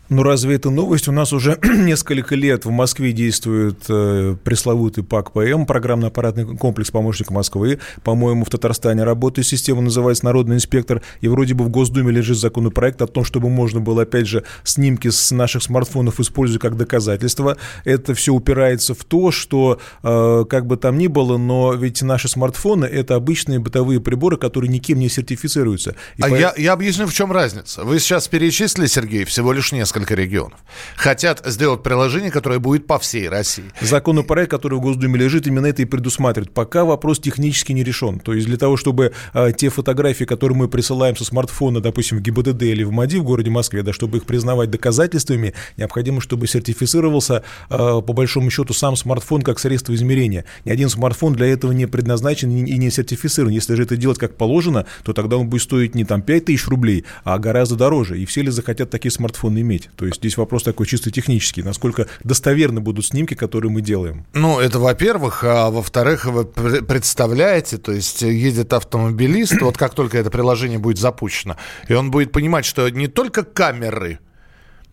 Ну 0.10 0.22
разве 0.22 0.56
это 0.56 0.70
новость? 0.70 1.08
У 1.08 1.12
нас 1.12 1.34
уже 1.34 1.58
несколько 1.64 2.36
лет 2.36 2.66
в 2.66 2.70
Москве 2.70 3.12
действует 3.12 3.86
э, 3.90 4.36
пресловутый 4.44 5.04
ПАК 5.04 5.32
ПМ, 5.32 5.66
программно-аппаратный 5.66 6.46
комплекс 6.58 6.92
помощника 6.92 7.34
Москвы. 7.34 7.80
По-моему, 8.04 8.46
в 8.46 8.50
Татарстане 8.50 9.04
работает 9.04 9.48
система, 9.48 9.82
называется 9.82 10.26
Народный 10.26 10.58
инспектор. 10.58 11.02
И 11.22 11.28
вроде 11.28 11.56
бы 11.56 11.66
в 11.66 11.70
Госдуме 11.70 12.12
лежит 12.12 12.38
законопроект 12.38 13.02
о 13.02 13.08
том, 13.08 13.24
чтобы 13.24 13.50
можно 13.50 13.80
было, 13.80 14.04
опять 14.04 14.28
же, 14.28 14.44
снимки 14.64 15.10
с 15.10 15.32
наших 15.32 15.64
смартфонов 15.64 16.20
использовать 16.20 16.62
как 16.62 16.78
доказательство. 16.78 17.58
Это 17.84 18.14
все 18.14 18.32
упирается 18.32 18.94
в 18.94 19.04
то, 19.04 19.32
что, 19.32 19.80
э, 20.04 20.46
как 20.48 20.68
бы 20.68 20.78
там 20.78 21.00
ни 21.00 21.08
было, 21.08 21.38
но 21.38 21.74
ведь 21.74 22.04
наши 22.04 22.28
смартфоны— 22.28 22.86
это 22.86 23.16
обычные 23.16 23.58
бытовые 23.58 24.00
приборы, 24.00 24.38
которые 24.38 24.70
никем 24.70 25.00
не 25.00 25.10
сертифицируются. 25.10 25.96
И 26.18 26.22
а 26.22 26.30
по... 26.30 26.36
я, 26.36 26.54
я 26.58 26.74
объясню, 26.74 27.08
в 27.08 27.14
чем 27.14 27.32
разница. 27.32 27.84
Вы 27.84 28.00
сейчас 28.00 28.28
перечислили, 28.28 28.86
Сергей, 28.86 29.26
всего 29.26 29.52
лишь 29.52 29.72
несколько 29.72 29.95
несколько 29.96 30.16
регионов. 30.16 30.60
Хотят 30.96 31.42
сделать 31.46 31.84
приложение, 31.84 32.32
которое 32.32 32.60
будет 32.60 32.88
по 32.88 33.00
всей 33.00 33.30
России. 33.30 33.66
Законопроект, 33.82 34.52
который 34.52 34.78
в 34.78 34.82
Госдуме 34.82 35.18
лежит, 35.18 35.48
именно 35.48 35.68
это 35.68 35.82
и 35.82 35.86
предусматривает. 35.86 36.54
Пока 36.54 36.84
вопрос 36.86 37.20
технически 37.20 37.72
не 37.72 37.84
решен. 37.84 38.20
То 38.20 38.34
есть 38.34 38.48
для 38.48 38.58
того, 38.58 38.78
чтобы 38.78 39.14
а, 39.34 39.52
те 39.52 39.70
фотографии, 39.70 40.26
которые 40.26 40.58
мы 40.58 40.68
присылаем 40.68 41.16
со 41.16 41.24
смартфона, 41.24 41.82
допустим, 41.82 42.18
в 42.18 42.22
ГИБДД 42.22 42.64
или 42.64 42.84
в 42.84 42.92
МАДИ 42.92 43.18
в 43.18 43.24
городе 43.24 43.50
Москве, 43.50 43.84
да, 43.84 43.94
чтобы 43.94 44.18
их 44.18 44.26
признавать 44.26 44.70
доказательствами, 44.70 45.54
необходимо, 45.78 46.22
чтобы 46.22 46.48
сертифицировался 46.48 47.44
а, 47.70 48.02
по 48.02 48.14
большому 48.14 48.50
счету 48.50 48.74
сам 48.74 48.96
смартфон 48.96 49.42
как 49.42 49.60
средство 49.60 49.94
измерения. 49.94 50.46
Ни 50.66 50.72
один 50.72 50.90
смартфон 50.90 51.34
для 51.34 51.48
этого 51.48 51.72
не 51.72 51.86
предназначен 51.86 52.66
и 52.66 52.78
не 52.78 52.92
сертифицирован. 52.92 53.54
Если 53.54 53.76
же 53.76 53.84
это 53.84 53.96
делать 53.96 54.18
как 54.18 54.36
положено, 54.36 54.86
то 55.04 55.14
тогда 55.14 55.38
он 55.38 55.48
будет 55.48 55.62
стоить 55.62 55.96
не 55.96 56.04
там 56.04 56.22
5 56.22 56.46
тысяч 56.46 56.68
рублей, 56.68 57.06
а 57.24 57.40
гораздо 57.40 57.76
дороже. 57.76 58.20
И 58.20 58.26
все 58.26 58.42
ли 58.42 58.50
захотят 58.50 58.90
такие 58.90 59.12
смартфоны 59.12 59.60
иметь? 59.62 59.85
Измерить. 59.86 59.96
То 59.96 60.06
есть 60.06 60.18
здесь 60.18 60.38
вопрос 60.38 60.64
такой 60.64 60.86
чисто 60.86 61.12
технический, 61.12 61.64
насколько 61.64 62.08
достоверны 62.24 62.82
будут 62.82 63.06
снимки, 63.06 63.34
которые 63.34 63.72
мы 63.72 63.82
делаем. 63.82 64.26
Ну, 64.34 64.60
это 64.60 64.80
во-первых. 64.80 65.44
А 65.44 65.70
во-вторых, 65.70 66.26
вы 66.26 66.46
представляете, 66.46 67.78
то 67.78 67.92
есть 67.92 68.22
едет 68.22 68.74
автомобилист, 68.74 69.62
вот 69.62 69.78
как 69.78 69.94
только 69.94 70.18
это 70.18 70.30
приложение 70.30 70.80
будет 70.80 70.98
запущено, 70.98 71.58
и 71.88 71.94
он 71.94 72.12
будет 72.12 72.32
понимать, 72.32 72.66
что 72.66 72.90
не 72.90 73.08
только 73.08 73.44
камеры 73.44 74.20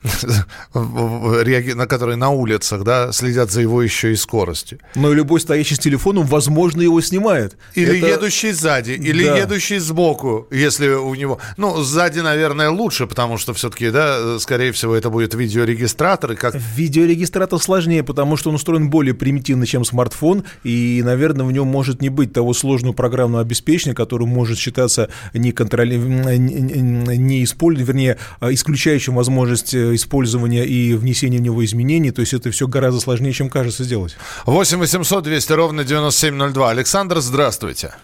на 0.74 1.86
которые 1.86 2.16
на 2.16 2.30
улицах, 2.30 2.84
да, 2.84 3.12
следят 3.12 3.50
за 3.50 3.60
его 3.60 3.82
еще 3.82 4.12
и 4.12 4.16
скоростью. 4.16 4.78
Но 4.94 5.12
любой 5.12 5.40
стоящий 5.40 5.74
с 5.74 5.78
телефоном, 5.78 6.26
возможно, 6.26 6.82
его 6.82 7.00
снимает. 7.00 7.56
Или 7.74 7.98
Это... 7.98 8.08
едущий 8.08 8.52
сзади, 8.52 8.92
или 8.92 9.24
да. 9.24 9.38
едущий 9.38 9.78
сбоку, 9.78 10.46
если 10.50 10.88
у 10.88 11.14
него... 11.14 11.38
Ну, 11.56 11.82
сзади, 11.82 12.20
наверное, 12.20 12.70
лучше, 12.70 13.06
потому 13.06 13.38
что 13.38 13.54
все-таки, 13.54 13.90
да, 13.90 14.38
скорее 14.38 14.72
всего, 14.72 14.94
это 14.94 15.10
будет 15.10 15.34
видеорегистратор. 15.34 16.32
И 16.32 16.36
как... 16.36 16.54
Видеорегистратор 16.76 17.60
сложнее, 17.60 18.02
потому 18.02 18.36
что 18.36 18.50
он 18.50 18.56
устроен 18.56 18.90
более 18.90 19.14
примитивно, 19.14 19.66
чем 19.66 19.84
смартфон, 19.84 20.44
и, 20.64 21.00
наверное, 21.04 21.46
в 21.46 21.52
нем 21.52 21.68
может 21.68 22.02
не 22.02 22.08
быть 22.08 22.32
того 22.32 22.54
сложного 22.54 22.92
программного 22.92 23.42
обеспечения, 23.42 23.94
которое 23.94 24.26
может 24.26 24.58
считаться 24.58 25.08
не, 25.32 25.52
контроли... 25.52 25.96
не 25.96 27.44
использованием, 27.44 27.86
вернее, 27.86 28.18
а 28.40 28.52
исключающим 28.52 29.14
возможность 29.14 29.74
э, 29.74 29.91
использования 29.94 30.64
и 30.64 30.94
внесения 30.94 31.38
в 31.38 31.42
него 31.42 31.64
изменений. 31.64 32.10
То 32.10 32.20
есть 32.20 32.34
это 32.34 32.50
все 32.50 32.66
гораздо 32.66 33.00
сложнее, 33.00 33.32
чем 33.32 33.50
кажется 33.50 33.84
сделать. 33.84 34.16
8 34.46 34.78
800 34.78 35.24
200 35.24 35.52
ровно 35.52 35.84
9702. 35.84 36.70
Александр, 36.70 37.18
здравствуйте. 37.18 37.94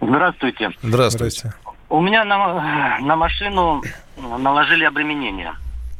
Здравствуйте. 0.00 0.70
Здравствуйте. 0.82 1.54
У 1.88 2.00
меня 2.00 2.24
на, 2.24 2.98
на 3.00 3.16
машину 3.16 3.82
наложили 4.16 4.84
обременение. 4.84 5.54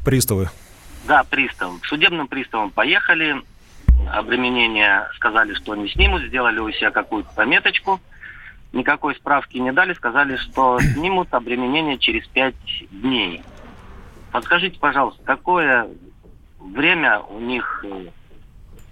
Приставы? 0.05 0.51
Да, 1.07 1.25
пристав. 1.25 1.73
Судебным 1.85 2.29
приставом 2.29 2.71
поехали. 2.71 3.43
Обременение 4.13 5.09
сказали, 5.17 5.55
что 5.55 5.75
не 5.75 5.89
снимут. 5.89 6.23
Сделали 6.23 6.59
у 6.59 6.71
себя 6.71 6.91
какую-то 6.91 7.29
пометочку. 7.35 8.01
Никакой 8.73 9.15
справки 9.17 9.59
не 9.59 9.73
дали. 9.73 9.95
Сказали, 9.95 10.37
что 10.37 10.79
снимут 10.81 11.33
обременение 11.35 11.99
через 11.99 12.27
пять 12.29 12.55
дней. 12.91 13.43
Подскажите, 14.33 14.79
пожалуйста, 14.79 15.23
какое 15.25 15.89
время 16.59 17.21
у 17.21 17.41
них 17.41 17.85
э, 17.85 18.07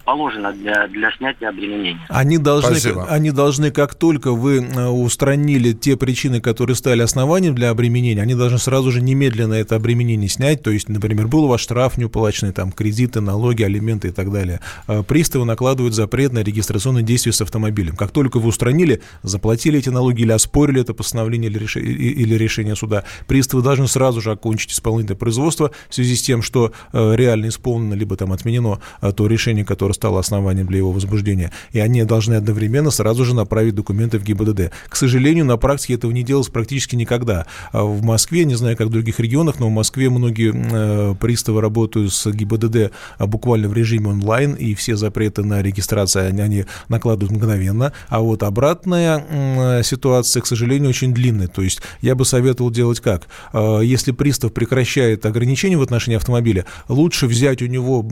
положено 0.08 0.54
для, 0.54 0.88
для 0.88 1.12
снятия 1.12 1.50
обременения. 1.50 2.00
Они 2.08 2.38
должны, 2.38 2.78
они 3.10 3.30
должны, 3.30 3.70
как 3.70 3.94
только 3.94 4.32
вы 4.32 4.62
э, 4.62 4.86
устранили 4.86 5.74
те 5.74 5.98
причины, 5.98 6.40
которые 6.40 6.76
стали 6.76 7.02
основанием 7.02 7.54
для 7.54 7.68
обременения, 7.68 8.22
они 8.22 8.34
должны 8.34 8.56
сразу 8.56 8.90
же 8.90 9.02
немедленно 9.02 9.52
это 9.52 9.76
обременение 9.76 10.30
снять. 10.30 10.62
То 10.62 10.70
есть, 10.70 10.88
например, 10.88 11.28
был 11.28 11.44
у 11.44 11.48
вас 11.48 11.60
штраф 11.60 11.98
неуплаченный, 11.98 12.54
там, 12.54 12.72
кредиты, 12.72 13.20
налоги, 13.20 13.62
алименты 13.62 14.08
и 14.08 14.10
так 14.10 14.32
далее. 14.32 14.60
Э, 14.86 15.02
приставы 15.02 15.44
накладывают 15.44 15.94
запрет 15.94 16.32
на 16.32 16.42
регистрационные 16.42 17.04
действия 17.04 17.32
с 17.32 17.42
автомобилем. 17.42 17.94
Как 17.94 18.10
только 18.10 18.38
вы 18.38 18.48
устранили, 18.48 19.02
заплатили 19.22 19.78
эти 19.78 19.90
налоги 19.90 20.22
или 20.22 20.32
оспорили 20.32 20.80
это 20.80 20.94
постановление 20.94 21.50
или 21.50 21.58
решение, 21.58 21.92
или 21.92 22.34
решение 22.34 22.76
суда, 22.76 23.04
приставы 23.26 23.62
должны 23.62 23.86
сразу 23.86 24.22
же 24.22 24.30
окончить 24.30 24.72
исполнительное 24.72 25.18
производство 25.18 25.70
в 25.90 25.94
связи 25.94 26.16
с 26.16 26.22
тем, 26.22 26.40
что 26.40 26.72
э, 26.94 27.14
реально 27.14 27.48
исполнено, 27.48 27.92
либо 27.92 28.16
там 28.16 28.32
отменено 28.32 28.80
то 29.14 29.26
решение, 29.26 29.66
которое 29.66 29.97
стало 29.98 30.20
основанием 30.20 30.66
для 30.66 30.78
его 30.78 30.92
возбуждения, 30.92 31.50
и 31.72 31.80
они 31.80 32.04
должны 32.04 32.34
одновременно 32.34 32.90
сразу 32.90 33.24
же 33.24 33.34
направить 33.34 33.74
документы 33.74 34.18
в 34.18 34.22
ГИБДД. 34.22 34.70
К 34.88 34.96
сожалению, 34.96 35.44
на 35.44 35.56
практике 35.56 35.94
этого 35.94 36.12
не 36.12 36.22
делалось 36.22 36.48
практически 36.48 36.94
никогда. 36.94 37.46
А 37.72 37.82
в 37.82 38.02
Москве, 38.02 38.44
не 38.44 38.54
знаю, 38.54 38.76
как 38.76 38.86
в 38.86 38.90
других 38.90 39.18
регионах, 39.18 39.58
но 39.58 39.68
в 39.68 39.72
Москве 39.72 40.08
многие 40.08 40.52
э, 40.54 41.14
приставы 41.16 41.60
работают 41.60 42.12
с 42.12 42.30
ГИБДД 42.30 42.92
а 43.18 43.26
буквально 43.26 43.68
в 43.68 43.74
режиме 43.74 44.10
онлайн, 44.10 44.54
и 44.54 44.74
все 44.74 44.96
запреты 44.96 45.42
на 45.42 45.62
регистрацию 45.62 46.28
они, 46.28 46.40
они 46.40 46.64
накладывают 46.88 47.36
мгновенно. 47.36 47.92
А 48.08 48.20
вот 48.20 48.42
обратная 48.42 49.24
э, 49.28 49.82
ситуация, 49.82 50.40
к 50.40 50.46
сожалению, 50.46 50.90
очень 50.90 51.12
длинная. 51.12 51.48
То 51.48 51.62
есть 51.62 51.80
я 52.00 52.14
бы 52.14 52.24
советовал 52.24 52.70
делать 52.70 53.00
как? 53.00 53.26
Э, 53.52 53.80
если 53.82 54.12
пристав 54.12 54.52
прекращает 54.52 55.26
ограничения 55.26 55.76
в 55.76 55.82
отношении 55.82 56.16
автомобиля, 56.16 56.64
лучше 56.88 57.26
взять 57.26 57.62
у 57.62 57.66
него 57.66 58.02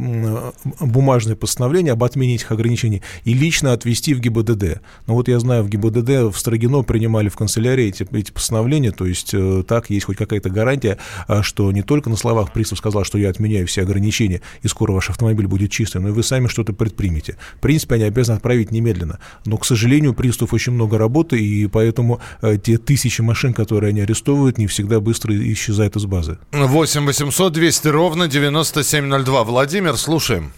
бумажное 0.81 1.37
постановление, 1.37 1.76
решение 1.77 1.93
об 1.93 2.03
отмене 2.05 2.37
этих 2.37 2.51
ограничений 2.53 3.03
и 3.25 3.35
лично 3.35 3.73
отвести 3.73 4.15
в 4.15 4.21
ГИБДД. 4.21 4.81
Но 5.07 5.15
вот 5.15 5.29
я 5.29 5.39
знаю, 5.39 5.63
в 5.63 5.69
ГИБДД 5.69 6.33
в 6.33 6.37
Строгино 6.37 6.83
принимали 6.83 7.29
в 7.29 7.37
канцелярии 7.37 7.89
эти, 7.89 8.07
эти 8.17 8.33
постановления, 8.33 8.93
то 8.93 9.05
есть 9.05 9.35
э, 9.35 9.63
так 9.67 9.91
есть 9.91 10.07
хоть 10.07 10.17
какая-то 10.17 10.49
гарантия, 10.49 10.99
э, 11.29 11.43
что 11.43 11.71
не 11.73 11.83
только 11.83 12.09
на 12.09 12.17
словах 12.17 12.53
пристав 12.53 12.79
сказал, 12.79 13.05
что 13.05 13.19
я 13.19 13.29
отменяю 13.29 13.67
все 13.67 13.83
ограничения, 13.83 14.41
и 14.63 14.69
скоро 14.69 14.93
ваш 14.93 15.11
автомобиль 15.11 15.47
будет 15.47 15.71
чистым, 15.71 16.05
но 16.05 16.09
и 16.09 16.13
вы 16.13 16.23
сами 16.23 16.49
что-то 16.49 16.73
предпримете. 16.73 17.37
В 17.57 17.61
принципе, 17.61 17.97
они 17.97 18.05
обязаны 18.05 18.37
отправить 18.37 18.71
немедленно. 18.71 19.19
Но, 19.45 19.59
к 19.59 19.67
сожалению, 19.67 20.15
пристав 20.15 20.55
очень 20.55 20.73
много 20.73 20.97
работы, 20.99 21.39
и 21.39 21.67
поэтому 21.67 22.21
э, 22.41 22.57
те 22.57 22.79
тысячи 22.79 23.21
машин, 23.21 23.53
которые 23.53 23.91
они 23.91 24.01
арестовывают, 24.01 24.59
не 24.59 24.67
всегда 24.67 25.01
быстро 25.01 25.35
исчезают 25.53 25.97
из 25.97 26.07
базы. 26.07 26.39
8 26.53 27.05
800 27.05 27.53
200 27.53 27.89
ровно 27.89 28.29
9702. 28.29 29.45
Владимир, 29.45 29.97
слушаем. 29.97 30.53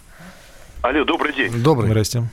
Алло, 0.81 1.03
добрый 1.03 1.33
день. 1.33 1.51
Добрый. 1.61 1.89
Здрасте. 1.89 2.23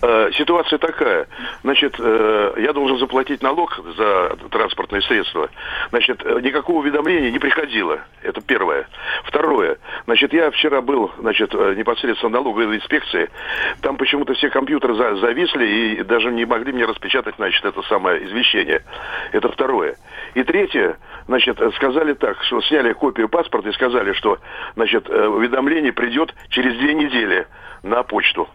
Э, 0.00 0.30
ситуация 0.36 0.78
такая. 0.78 1.26
Значит, 1.62 1.94
э, 1.98 2.54
я 2.56 2.72
должен 2.72 2.98
заплатить 2.98 3.42
налог 3.42 3.78
за 3.96 4.36
транспортные 4.50 5.02
средства. 5.02 5.50
Значит, 5.90 6.22
э, 6.24 6.40
никакого 6.40 6.78
уведомления 6.78 7.30
не 7.30 7.38
приходило. 7.38 8.00
Это 8.22 8.40
первое. 8.40 8.88
Второе. 9.24 9.61
Значит, 10.12 10.34
я 10.34 10.50
вчера 10.50 10.82
был, 10.82 11.10
значит, 11.20 11.54
непосредственно 11.54 12.28
в 12.28 12.32
налоговой 12.32 12.76
инспекции. 12.76 13.30
Там 13.80 13.96
почему-то 13.96 14.34
все 14.34 14.50
компьютеры 14.50 14.94
зависли 14.94 15.64
и 15.64 16.02
даже 16.02 16.30
не 16.30 16.44
могли 16.44 16.70
мне 16.74 16.84
распечатать, 16.84 17.36
значит, 17.36 17.64
это 17.64 17.80
самое 17.84 18.22
извещение. 18.26 18.82
Это 19.32 19.50
второе. 19.50 19.96
И 20.34 20.42
третье, 20.42 20.98
значит, 21.28 21.58
сказали 21.76 22.12
так, 22.12 22.42
что 22.42 22.60
сняли 22.60 22.92
копию 22.92 23.30
паспорта 23.30 23.70
и 23.70 23.72
сказали, 23.72 24.12
что, 24.12 24.36
значит, 24.74 25.08
уведомление 25.08 25.94
придет 25.94 26.34
через 26.50 26.76
две 26.76 26.92
недели 26.92 27.46
на 27.82 28.02
почту. 28.02 28.50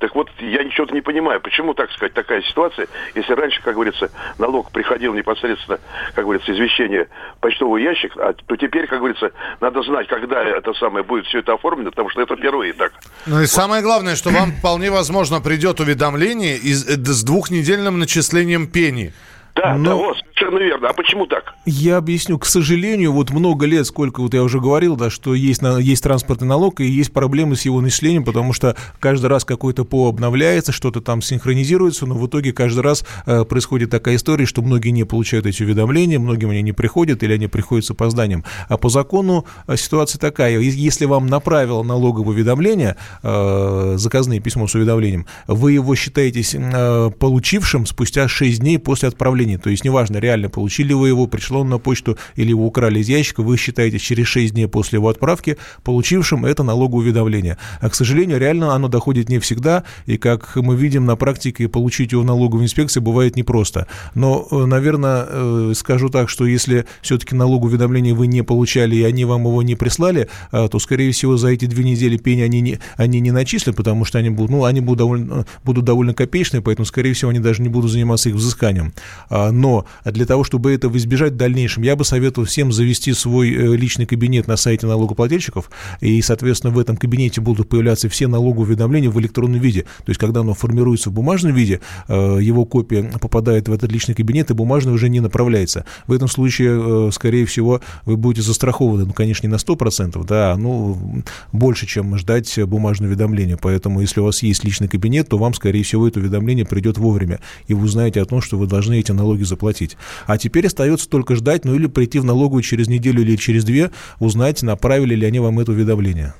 Так 0.00 0.14
вот, 0.14 0.28
я 0.38 0.62
ничего-то 0.62 0.94
не 0.94 1.00
понимаю, 1.00 1.40
почему, 1.40 1.74
так 1.74 1.90
сказать, 1.92 2.14
такая 2.14 2.42
ситуация, 2.42 2.86
если 3.14 3.32
раньше, 3.32 3.60
как 3.62 3.74
говорится, 3.74 4.10
налог 4.38 4.70
приходил 4.70 5.14
непосредственно, 5.14 5.78
как 6.14 6.24
говорится, 6.24 6.52
извещение 6.52 7.08
почтовый 7.40 7.82
ящик, 7.82 8.12
а, 8.16 8.32
то 8.32 8.56
теперь, 8.56 8.86
как 8.86 8.98
говорится, 8.98 9.32
надо 9.60 9.82
знать, 9.82 10.06
когда 10.08 10.42
это 10.42 10.72
самое 10.74 11.04
будет 11.04 11.26
все 11.26 11.40
это 11.40 11.54
оформлено, 11.54 11.90
потому 11.90 12.10
что 12.10 12.22
это 12.22 12.36
впервые 12.36 12.72
так. 12.72 12.92
Ну 13.26 13.36
и 13.38 13.40
вот. 13.40 13.48
самое 13.48 13.82
главное, 13.82 14.14
что 14.14 14.30
вам 14.30 14.52
вполне 14.52 14.90
возможно 14.90 15.40
придет 15.40 15.80
уведомление 15.80 16.56
из, 16.56 16.86
э, 16.86 16.96
с 16.96 17.24
двухнедельным 17.24 17.98
начислением 17.98 18.66
пени. 18.66 19.12
Да, 19.58 19.74
Но... 19.74 19.90
да, 19.90 19.94
вот, 19.96 20.16
совершенно 20.18 20.58
верно. 20.58 20.88
А 20.88 20.92
почему 20.92 21.26
так? 21.26 21.54
Я 21.66 21.96
объясню. 21.96 22.38
К 22.38 22.46
сожалению, 22.46 23.12
вот 23.12 23.30
много 23.30 23.66
лет, 23.66 23.86
сколько 23.86 24.20
вот 24.20 24.34
я 24.34 24.42
уже 24.42 24.60
говорил, 24.60 24.96
да, 24.96 25.10
что 25.10 25.34
есть, 25.34 25.62
есть 25.80 26.02
транспортный 26.02 26.46
налог 26.46 26.80
и 26.80 26.86
есть 26.86 27.12
проблемы 27.12 27.56
с 27.56 27.62
его 27.62 27.80
начислением, 27.80 28.24
потому 28.24 28.52
что 28.52 28.76
каждый 29.00 29.26
раз 29.26 29.44
какой-то 29.44 29.84
ПО 29.84 30.08
обновляется, 30.08 30.70
что-то 30.70 31.00
там 31.00 31.22
синхронизируется, 31.22 32.06
но 32.06 32.14
в 32.14 32.26
итоге 32.26 32.52
каждый 32.52 32.80
раз 32.80 33.04
э, 33.26 33.44
происходит 33.44 33.90
такая 33.90 34.16
история, 34.16 34.46
что 34.46 34.62
многие 34.62 34.90
не 34.90 35.04
получают 35.04 35.46
эти 35.46 35.62
уведомления, 35.62 36.18
многим 36.18 36.50
они 36.50 36.62
не 36.62 36.72
приходят 36.72 37.22
или 37.22 37.32
они 37.32 37.48
приходят 37.48 37.84
с 37.84 37.90
опозданием. 37.90 38.44
А 38.68 38.76
по 38.76 38.88
закону 38.88 39.44
э, 39.66 39.76
ситуация 39.76 40.20
такая. 40.20 40.58
Если 40.58 41.04
вам 41.04 41.26
направило 41.26 41.82
налоговое 41.82 42.34
уведомление, 42.34 42.96
э, 43.22 43.94
заказное 43.96 44.40
письмо 44.40 44.68
с 44.68 44.74
уведомлением, 44.74 45.26
вы 45.46 45.72
его 45.72 45.94
считаетесь 45.96 46.54
э, 46.54 47.10
получившим 47.18 47.86
спустя 47.86 48.28
6 48.28 48.60
дней 48.60 48.78
после 48.78 49.08
отправления 49.08 49.47
сообщении. 49.48 49.56
То 49.56 49.70
есть 49.70 49.84
неважно, 49.84 50.18
реально 50.18 50.48
получили 50.48 50.92
вы 50.92 51.08
его, 51.08 51.26
пришло 51.26 51.60
он 51.60 51.68
на 51.68 51.78
почту 51.78 52.16
или 52.36 52.50
его 52.50 52.66
украли 52.66 53.00
из 53.00 53.08
ящика, 53.08 53.42
вы 53.42 53.56
считаете 53.56 53.98
через 53.98 54.26
6 54.26 54.54
дней 54.54 54.68
после 54.68 54.98
его 54.98 55.08
отправки 55.08 55.56
получившим 55.82 56.44
это 56.44 56.62
налоговое 56.62 57.04
уведомление. 57.04 57.56
А, 57.80 57.88
к 57.88 57.94
сожалению, 57.94 58.38
реально 58.38 58.74
оно 58.74 58.88
доходит 58.88 59.28
не 59.28 59.38
всегда, 59.38 59.84
и 60.06 60.16
как 60.16 60.56
мы 60.56 60.76
видим 60.76 61.06
на 61.06 61.16
практике, 61.16 61.68
получить 61.68 62.12
его 62.12 62.22
в 62.22 62.24
налоговой 62.24 62.64
инспекции 62.64 63.00
бывает 63.00 63.36
непросто. 63.36 63.86
Но, 64.14 64.46
э, 64.50 64.66
наверное, 64.66 65.26
э, 65.28 65.72
скажу 65.74 66.08
так, 66.08 66.28
что 66.28 66.46
если 66.46 66.84
все-таки 67.02 67.34
налоговое 67.34 67.68
уведомление 67.68 68.14
вы 68.14 68.26
не 68.26 68.42
получали, 68.42 68.96
и 68.96 69.02
они 69.02 69.24
вам 69.24 69.42
его 69.42 69.62
не 69.62 69.74
прислали, 69.74 70.28
э, 70.52 70.68
то, 70.70 70.78
скорее 70.78 71.10
всего, 71.12 71.36
за 71.36 71.48
эти 71.48 71.66
две 71.66 71.84
недели 71.84 72.16
пени 72.16 72.42
они 72.42 72.60
не, 72.60 72.78
они 72.96 73.20
не 73.20 73.30
начислят, 73.30 73.76
потому 73.76 74.04
что 74.04 74.18
они 74.18 74.30
будут, 74.30 74.50
ну, 74.50 74.64
они 74.64 74.80
будут 74.80 74.98
довольно, 74.98 75.46
будут 75.64 75.84
довольно 75.84 76.14
копеечные, 76.14 76.62
поэтому, 76.62 76.86
скорее 76.86 77.12
всего, 77.12 77.30
они 77.30 77.40
даже 77.40 77.62
не 77.62 77.68
будут 77.68 77.90
заниматься 77.90 78.28
их 78.28 78.34
взысканием. 78.34 78.92
А, 79.38 79.52
но 79.52 79.86
для 80.04 80.26
того, 80.26 80.44
чтобы 80.44 80.72
этого 80.72 80.96
избежать 80.96 81.34
в 81.34 81.36
дальнейшем, 81.36 81.82
я 81.82 81.96
бы 81.96 82.04
советовал 82.04 82.46
всем 82.46 82.72
завести 82.72 83.12
свой 83.12 83.50
э, 83.50 83.76
личный 83.76 84.06
кабинет 84.06 84.46
на 84.48 84.56
сайте 84.56 84.86
налогоплательщиков, 84.86 85.70
и, 86.00 86.20
соответственно, 86.22 86.72
в 86.72 86.78
этом 86.78 86.96
кабинете 86.96 87.40
будут 87.40 87.68
появляться 87.68 88.08
все 88.08 88.26
налоговые 88.26 88.68
уведомления 88.68 89.10
в 89.10 89.20
электронном 89.20 89.60
виде. 89.60 89.82
То 89.82 90.10
есть, 90.10 90.20
когда 90.20 90.40
оно 90.40 90.54
формируется 90.54 91.10
в 91.10 91.12
бумажном 91.12 91.54
виде, 91.54 91.80
э, 92.08 92.38
его 92.40 92.64
копия 92.64 93.10
попадает 93.20 93.68
в 93.68 93.72
этот 93.72 93.92
личный 93.92 94.14
кабинет, 94.14 94.50
и 94.50 94.54
бумажный 94.54 94.92
уже 94.92 95.08
не 95.08 95.20
направляется. 95.20 95.84
В 96.06 96.12
этом 96.12 96.28
случае, 96.28 97.08
э, 97.08 97.10
скорее 97.12 97.46
всего, 97.46 97.80
вы 98.04 98.16
будете 98.16 98.42
застрахованы, 98.42 99.04
ну, 99.04 99.12
конечно, 99.12 99.46
не 99.46 99.50
на 99.50 99.58
100%, 99.58 100.24
да, 100.26 100.56
ну, 100.56 101.22
больше, 101.52 101.86
чем 101.86 102.16
ждать 102.18 102.58
бумажное 102.64 103.08
уведомление. 103.08 103.56
Поэтому, 103.60 104.00
если 104.00 104.20
у 104.20 104.24
вас 104.24 104.42
есть 104.42 104.64
личный 104.64 104.88
кабинет, 104.88 105.28
то 105.28 105.38
вам, 105.38 105.54
скорее 105.54 105.82
всего, 105.82 106.08
это 106.08 106.18
уведомление 106.18 106.64
придет 106.64 106.98
вовремя, 106.98 107.38
и 107.66 107.74
вы 107.74 107.84
узнаете 107.84 108.20
о 108.20 108.24
том, 108.24 108.40
что 108.40 108.58
вы 108.58 108.66
должны 108.66 108.98
эти 108.98 109.12
налоги 109.18 109.42
заплатить. 109.42 109.96
А 110.26 110.38
теперь 110.38 110.66
остается 110.66 111.08
только 111.08 111.34
ждать, 111.34 111.64
ну 111.66 111.74
или 111.74 111.86
прийти 111.86 112.18
в 112.18 112.24
налоговую 112.24 112.62
через 112.62 112.88
неделю 112.88 113.20
или 113.22 113.36
через 113.36 113.64
две, 113.64 113.90
узнать, 114.20 114.62
направили 114.62 115.14
ли 115.14 115.26
они 115.26 115.40
вам 115.40 115.58
это 115.60 115.72
уведомление. 115.72 116.32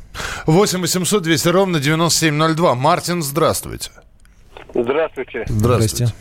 8 0.47 0.81
800 0.81 1.23
200 1.23 1.49
ровно 1.49 1.81
9702. 1.81 2.75
Мартин, 2.75 3.23
здравствуйте. 3.23 3.91
Здравствуйте. 4.75 5.45
Здравствуйте. 5.49 6.13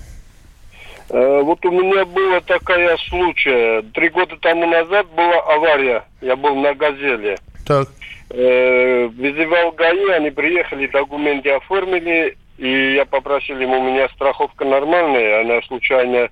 Э, 1.10 1.42
Вот 1.42 1.64
у 1.66 1.72
меня 1.72 2.06
была 2.06 2.42
такая 2.42 2.98
случай. 3.10 3.82
Три 3.94 4.10
года 4.10 4.36
тому 4.42 4.66
назад 4.68 5.08
была 5.16 5.40
авария. 5.56 6.04
Я 6.22 6.36
был 6.36 6.56
на 6.56 6.74
«Газели». 6.74 7.38
Так. 7.66 7.90
Э, 8.30 9.08
Вызывал 9.08 9.72
ГАИ, 9.72 10.10
они 10.12 10.32
приехали, 10.32 10.88
документы 10.88 11.50
оформили, 11.52 12.38
и 12.58 12.94
я 12.96 13.06
попросил 13.06 13.58
им, 13.60 13.70
у 13.72 13.82
меня 13.84 14.10
страховка 14.10 14.66
нормальная, 14.66 15.42
она 15.42 15.62
случайно 15.68 16.30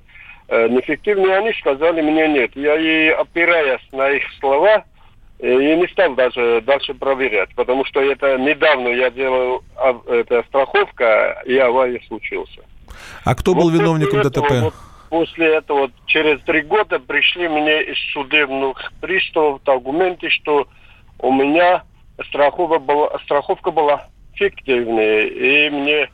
неэффективная. 0.50 1.40
Они 1.40 1.54
сказали 1.54 2.02
мне 2.02 2.28
нет. 2.28 2.52
Я 2.56 2.76
и 2.78 3.10
опираясь 3.10 3.82
на 3.92 4.10
их 4.10 4.24
слова, 4.40 4.84
э, 5.40 5.52
и 5.52 5.76
не 5.76 5.88
стал 5.88 6.16
даже 6.16 6.62
дальше 6.62 6.94
проверять, 6.94 7.50
потому 7.56 7.86
что 7.86 8.02
это 8.02 8.38
недавно 8.38 8.90
я 8.90 9.10
делал 9.10 9.64
а, 9.76 10.00
это 10.08 10.44
страховка, 10.48 11.42
и 11.46 11.58
авария 11.58 12.02
случился. 12.08 12.62
А 13.24 13.36
кто 13.36 13.54
был 13.54 13.70
Вот 13.70 13.80
виновником 13.80 14.22
после 14.22 14.30
ДТП? 14.30 14.46
этого, 14.46 14.60
вот 14.62 14.74
после 15.10 15.56
этого, 15.56 15.92
через 16.06 16.42
три 16.42 16.62
года 16.62 17.00
пришли 17.00 17.48
мне 17.48 17.84
из 17.84 17.98
судебных 18.14 18.92
приставов 19.02 19.64
документы, 19.64 20.30
что 20.30 20.68
у 21.20 21.32
меня 21.32 21.84
страховка 22.28 22.80
была, 22.80 23.18
страховка 23.24 23.72
была 23.72 24.08
фиктивная, 24.36 25.22
и 25.22 25.70
мне 25.70 26.10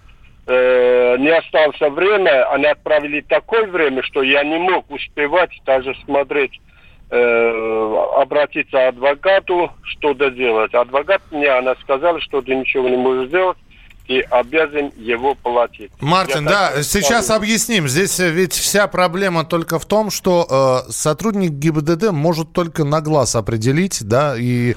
э, 0.51 1.17
не 1.17 1.29
осталось 1.29 1.79
время, 1.79 2.51
они 2.51 2.65
отправили 2.65 3.21
такое 3.21 3.65
время, 3.67 4.03
что 4.03 4.21
я 4.21 4.43
не 4.43 4.57
мог 4.57 4.89
успевать 4.91 5.51
даже 5.65 5.95
смотреть, 6.05 6.59
э, 7.09 7.95
обратиться 8.17 8.77
к 8.77 8.87
адвокату, 8.89 9.71
что 9.83 10.13
доделать. 10.13 10.73
Адвокат 10.73 11.21
мне, 11.31 11.49
она 11.49 11.75
сказала, 11.75 12.19
что 12.21 12.41
ты 12.41 12.55
ничего 12.55 12.89
не 12.89 12.97
можешь 12.97 13.29
сделать, 13.29 13.57
ты 14.07 14.21
обязан 14.21 14.91
его 14.97 15.35
платить. 15.35 15.91
Мартин, 16.01 16.43
Я 16.43 16.49
да, 16.49 16.69
так 16.71 16.79
и 16.79 16.83
сейчас 16.83 17.25
сказал. 17.25 17.37
объясним. 17.37 17.87
Здесь 17.87 18.19
э, 18.19 18.29
ведь 18.29 18.53
вся 18.53 18.87
проблема 18.87 19.45
только 19.45 19.79
в 19.79 19.85
том, 19.85 20.11
что 20.11 20.83
э, 20.87 20.91
сотрудник 20.91 21.51
ГИБДД 21.51 22.11
может 22.11 22.51
только 22.51 22.83
на 22.83 23.01
глаз 23.01 23.35
определить, 23.35 23.99
да, 24.03 24.35
и... 24.37 24.75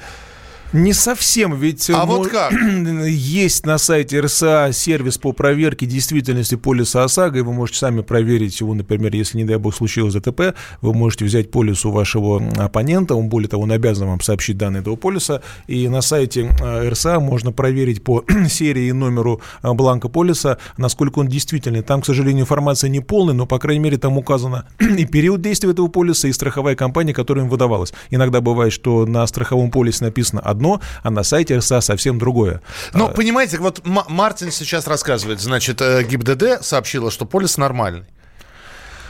Не 0.73 0.93
совсем, 0.93 1.55
ведь 1.57 1.89
А 1.91 2.05
мо- 2.05 2.17
вот 2.17 2.29
как? 2.29 2.53
есть 3.07 3.65
на 3.65 3.79
сайте 3.79 4.21
РСА 4.21 4.71
сервис 4.73 5.19
по 5.19 5.33
проверке 5.33 5.87
действительности 5.87 6.57
полиса 6.57 7.05
ОСАГО, 7.05 7.39
и 7.39 7.43
вы 7.43 7.53
можете 7.53 7.79
сами 7.79 8.01
проверить 8.01 8.59
его, 8.61 8.75
например, 8.75 9.15
если, 9.15 9.39
не 9.39 9.45
дай 9.45 9.57
бог, 9.57 9.75
случилось 9.75 10.15
ДТП, 10.15 10.55
вы 10.81 10.95
можете 10.95 11.25
взять 11.25 11.51
полис 11.51 11.85
у 11.85 11.91
вашего 11.91 12.43
оппонента, 12.57 13.15
он, 13.15 13.29
более 13.29 13.49
того, 13.49 13.63
он 13.65 13.73
обязан 13.73 14.09
вам 14.09 14.21
сообщить 14.21 14.59
данные 14.59 14.81
этого 14.81 14.97
полиса, 14.97 15.43
и 15.69 15.89
на 15.89 16.01
сайте 16.01 16.51
э, 16.61 16.89
РСА 16.89 17.21
можно 17.21 17.53
проверить 17.53 18.03
по 18.03 18.25
серии 18.49 18.89
и 18.89 18.93
номеру 18.93 19.41
э, 19.63 19.73
бланка 19.73 20.09
полиса, 20.09 20.59
насколько 20.77 21.21
он 21.21 21.29
действительный. 21.29 21.83
Там, 21.83 22.03
к 22.03 22.07
сожалению, 22.07 22.43
информация 22.43 22.91
не 22.91 23.01
полная, 23.01 23.35
но, 23.35 23.47
по 23.47 23.59
крайней 23.59 23.81
мере, 23.81 23.99
там 23.99 24.19
указано 24.19 24.67
и 24.81 25.05
период 25.05 25.41
действия 25.41 25.71
этого 25.71 25.89
полиса, 25.89 26.29
и 26.29 26.33
страховая 26.33 26.75
компания, 26.75 27.13
которая 27.13 27.45
им 27.45 27.51
выдавалась. 27.51 27.93
Иногда 28.11 28.41
бывает, 28.41 28.73
что 28.73 29.07
на 29.07 29.27
страховом 29.27 29.71
полисе 29.71 30.05
написано 30.05 30.41
одно, 30.55 30.81
а 31.03 31.11
на 31.11 31.23
сайте 31.23 31.59
РСА 31.59 31.81
совсем 31.81 32.19
другое. 32.19 32.63
Ну, 32.93 33.09
понимаете, 33.09 33.59
вот 33.59 33.83
Мартин 33.85 34.51
сейчас 34.51 34.87
рассказывает, 34.87 35.41
значит, 35.41 35.81
э, 35.81 36.03
ГИБДД 36.05 36.63
сообщила, 36.63 37.11
что 37.11 37.27
полис 37.27 37.59
нормальный. 37.59 38.05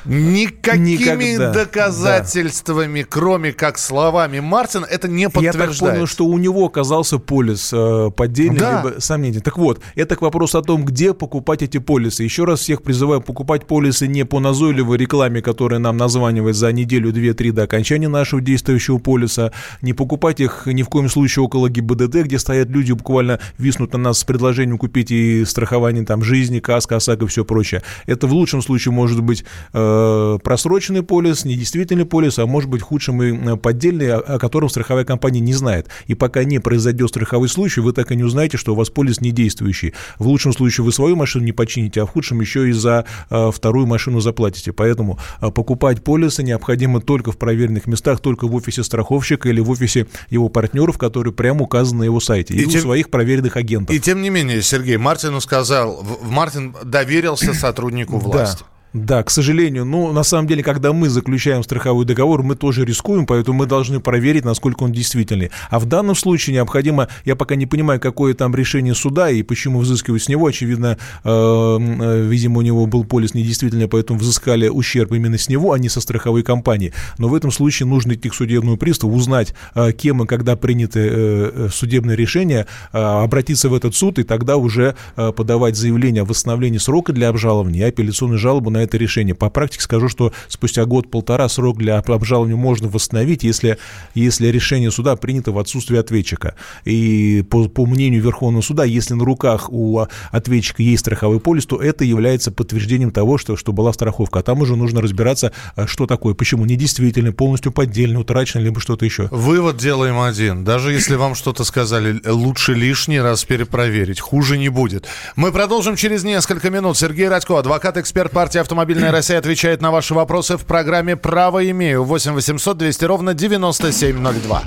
Никакими 0.04 1.32
Никогда, 1.32 1.52
доказательствами, 1.52 3.06
кроме 3.08 3.52
как 3.52 3.78
словами 3.78 4.40
Мартина, 4.40 4.84
это 4.84 5.08
не 5.08 5.28
Я 5.40 5.52
так 5.52 5.76
понял, 5.76 6.06
что 6.06 6.26
у 6.26 6.38
него 6.38 6.66
оказался 6.66 7.18
полис 7.18 7.70
э, 7.72 8.10
поддельный, 8.14 8.58
Да. 8.58 8.82
либо 8.84 9.00
сомнительный. 9.00 9.42
Так 9.42 9.56
вот, 9.58 9.80
это 9.94 10.16
к 10.16 10.22
вопросу 10.22 10.58
о 10.58 10.62
том, 10.62 10.84
где 10.84 11.14
покупать 11.14 11.62
эти 11.62 11.78
полисы. 11.78 12.22
Еще 12.22 12.44
раз 12.44 12.60
всех 12.60 12.82
призываю 12.82 13.20
покупать 13.20 13.66
полисы 13.66 14.06
не 14.06 14.24
по 14.24 14.40
назойливой 14.40 14.98
рекламе, 14.98 15.42
которая 15.42 15.80
нам 15.80 15.96
названивает 15.96 16.56
за 16.56 16.72
неделю, 16.72 17.12
две, 17.12 17.32
три 17.34 17.50
до 17.50 17.62
окончания 17.62 18.08
нашего 18.08 18.40
действующего 18.40 18.98
полиса. 18.98 19.52
Не 19.82 19.92
покупать 19.92 20.40
их 20.40 20.66
ни 20.66 20.82
в 20.82 20.88
коем 20.88 21.08
случае 21.08 21.44
около 21.44 21.68
ГИБДД, 21.68 22.24
где 22.24 22.38
стоят 22.38 22.68
люди, 22.68 22.92
буквально 22.92 23.40
виснут 23.58 23.92
на 23.92 23.98
нас 23.98 24.18
с 24.18 24.24
предложением 24.24 24.78
купить 24.78 25.10
и 25.10 25.44
страхование 25.44 26.04
там 26.04 26.22
жизни, 26.22 26.60
каска, 26.60 26.96
ОСАГО 26.96 27.24
и 27.24 27.28
все 27.28 27.44
прочее. 27.44 27.82
Это 28.06 28.26
в 28.26 28.32
лучшем 28.32 28.62
случае 28.62 28.92
может 28.92 29.22
быть 29.22 29.44
э, 29.72 29.93
просроченный 30.42 31.02
полис, 31.02 31.44
недействительный 31.44 32.04
полис, 32.06 32.38
а 32.38 32.46
может 32.46 32.70
быть 32.70 32.82
в 32.82 32.84
худшем 32.84 33.22
и 33.22 33.32
э, 33.52 33.56
поддельный, 33.56 34.14
о, 34.14 34.38
котором 34.38 34.68
страховая 34.68 35.04
компания 35.04 35.40
не 35.40 35.52
знает. 35.52 35.88
И 36.06 36.14
пока 36.14 36.44
не 36.44 36.58
произойдет 36.58 37.08
страховой 37.10 37.48
случай, 37.48 37.80
вы 37.80 37.92
так 37.92 38.10
и 38.12 38.16
не 38.16 38.22
узнаете, 38.24 38.56
что 38.56 38.72
у 38.72 38.76
вас 38.76 38.90
полис 38.90 39.20
не 39.20 39.30
действующий. 39.30 39.94
В 40.18 40.26
лучшем 40.26 40.52
случае 40.52 40.84
вы 40.84 40.92
свою 40.92 41.16
машину 41.16 41.44
не 41.44 41.52
почините, 41.52 42.02
а 42.02 42.06
в 42.06 42.10
худшем 42.10 42.40
еще 42.40 42.68
и 42.68 42.72
за 42.72 43.04
э, 43.30 43.50
вторую 43.52 43.86
машину 43.86 44.20
заплатите. 44.20 44.72
Поэтому 44.72 45.18
э, 45.40 45.50
покупать 45.50 46.02
полисы 46.04 46.42
необходимо 46.42 47.00
только 47.00 47.32
в 47.32 47.38
проверенных 47.38 47.86
местах, 47.86 48.20
только 48.20 48.46
в 48.46 48.54
офисе 48.54 48.82
страховщика 48.84 49.48
или 49.48 49.60
в 49.60 49.70
офисе 49.70 50.06
его 50.30 50.48
партнеров, 50.48 50.98
которые 50.98 51.32
прямо 51.32 51.62
указаны 51.62 52.00
на 52.00 52.04
его 52.04 52.20
сайте, 52.20 52.54
и, 52.54 52.62
И 52.62 52.66
у 52.66 52.70
тем- 52.70 52.80
своих 52.80 53.10
проверенных 53.10 53.56
агентов. 53.56 53.94
И 53.94 54.00
тем 54.00 54.22
не 54.22 54.30
менее, 54.30 54.62
Сергей, 54.62 54.96
Мартину 54.96 55.40
сказал, 55.40 56.04
Мартин 56.22 56.74
доверился 56.84 57.54
сотруднику 57.54 58.18
власти. 58.18 58.62
Да. 58.62 58.73
Да, 58.94 59.24
к 59.24 59.30
сожалению. 59.30 59.84
Ну, 59.84 60.12
на 60.12 60.22
самом 60.22 60.46
деле, 60.46 60.62
когда 60.62 60.92
мы 60.92 61.08
заключаем 61.08 61.64
страховой 61.64 62.04
договор, 62.04 62.44
мы 62.44 62.54
тоже 62.54 62.84
рискуем, 62.84 63.26
поэтому 63.26 63.58
мы 63.58 63.66
должны 63.66 63.98
проверить, 63.98 64.44
насколько 64.44 64.84
он 64.84 64.92
действительный. 64.92 65.50
А 65.68 65.80
в 65.80 65.86
данном 65.86 66.14
случае 66.14 66.54
необходимо, 66.54 67.08
я 67.24 67.34
пока 67.34 67.56
не 67.56 67.66
понимаю, 67.66 67.98
какое 67.98 68.34
там 68.34 68.54
решение 68.54 68.94
суда 68.94 69.30
и 69.30 69.42
почему 69.42 69.80
взыскивать 69.80 70.22
с 70.22 70.28
него. 70.28 70.46
Очевидно, 70.46 70.96
э, 71.24 71.28
э, 71.28 72.26
видимо, 72.28 72.58
у 72.58 72.62
него 72.62 72.86
был 72.86 73.02
полис 73.02 73.34
недействительный, 73.34 73.88
поэтому 73.88 74.20
взыскали 74.20 74.68
ущерб 74.68 75.12
именно 75.12 75.38
с 75.38 75.48
него, 75.48 75.72
а 75.72 75.78
не 75.80 75.88
со 75.88 76.00
страховой 76.00 76.44
компании. 76.44 76.92
Но 77.18 77.26
в 77.26 77.34
этом 77.34 77.50
случае 77.50 77.88
нужно 77.88 78.12
идти 78.12 78.28
к 78.28 78.34
судебному 78.34 78.76
приставу, 78.76 79.12
узнать, 79.12 79.54
э, 79.74 79.90
кем 79.90 80.22
и 80.22 80.26
когда 80.28 80.54
приняты 80.54 81.00
э, 81.00 81.68
судебные 81.72 82.16
решения, 82.16 82.68
э, 82.92 82.98
обратиться 82.98 83.68
в 83.68 83.74
этот 83.74 83.96
суд 83.96 84.20
и 84.20 84.22
тогда 84.22 84.56
уже 84.56 84.94
подавать 85.16 85.74
заявление 85.74 86.22
о 86.22 86.26
восстановлении 86.26 86.78
срока 86.78 87.12
для 87.12 87.28
обжалования 87.28 87.80
и 87.80 87.88
апелляционную 87.88 88.38
жалобу 88.38 88.70
на 88.70 88.83
это 88.84 88.96
решение. 88.96 89.34
По 89.34 89.50
практике 89.50 89.82
скажу, 89.82 90.08
что 90.08 90.32
спустя 90.48 90.84
год-полтора 90.84 91.48
срок 91.48 91.78
для 91.78 91.98
обжалования 91.98 92.56
можно 92.56 92.88
восстановить, 92.88 93.42
если, 93.42 93.78
если 94.14 94.48
решение 94.48 94.90
суда 94.90 95.16
принято 95.16 95.52
в 95.52 95.58
отсутствие 95.58 96.00
ответчика. 96.00 96.54
И 96.84 97.44
по, 97.50 97.68
по 97.68 97.86
мнению 97.86 98.22
Верховного 98.22 98.62
суда, 98.62 98.84
если 98.84 99.14
на 99.14 99.24
руках 99.24 99.70
у 99.72 100.06
ответчика 100.30 100.82
есть 100.82 101.00
страховой 101.00 101.40
полис, 101.40 101.66
то 101.66 101.80
это 101.80 102.04
является 102.04 102.50
подтверждением 102.50 103.10
того, 103.10 103.38
что, 103.38 103.56
что 103.56 103.72
была 103.72 103.92
страховка. 103.92 104.40
А 104.40 104.42
там 104.42 104.60
уже 104.60 104.76
нужно 104.76 105.00
разбираться, 105.00 105.52
э, 105.76 105.86
что 105.86 106.06
такое, 106.06 106.34
почему 106.34 106.64
недействительный, 106.64 107.32
полностью 107.32 107.72
поддельный, 107.72 108.20
утраченный, 108.20 108.64
либо 108.64 108.80
что-то 108.80 109.04
еще. 109.04 109.28
Вывод 109.30 109.76
делаем 109.76 110.20
один. 110.20 110.64
Даже 110.64 110.92
если 110.92 111.14
вам 111.16 111.34
что-то 111.34 111.64
сказали, 111.64 112.20
лучше 112.26 112.74
лишний 112.74 113.20
раз 113.20 113.44
перепроверить. 113.44 114.20
Хуже 114.20 114.58
не 114.58 114.68
будет. 114.68 115.06
Мы 115.36 115.52
продолжим 115.52 115.96
через 115.96 116.24
несколько 116.24 116.70
минут. 116.70 116.96
Сергей 116.96 117.28
Радько, 117.28 117.58
адвокат-эксперт 117.58 118.32
партии 118.32 118.58
«Автомобильная 118.74 119.12
Россия», 119.12 119.38
отвечает 119.38 119.80
на 119.80 119.92
ваши 119.92 120.14
вопросы 120.14 120.56
в 120.56 120.64
программе 120.64 121.14
«Право 121.14 121.64
имею». 121.70 122.02
8 122.02 122.32
800 122.32 122.76
200 122.76 123.04
ровно 123.04 123.32
9702. 123.32 124.62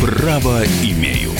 Право 0.00 0.62
имею. 0.82 1.32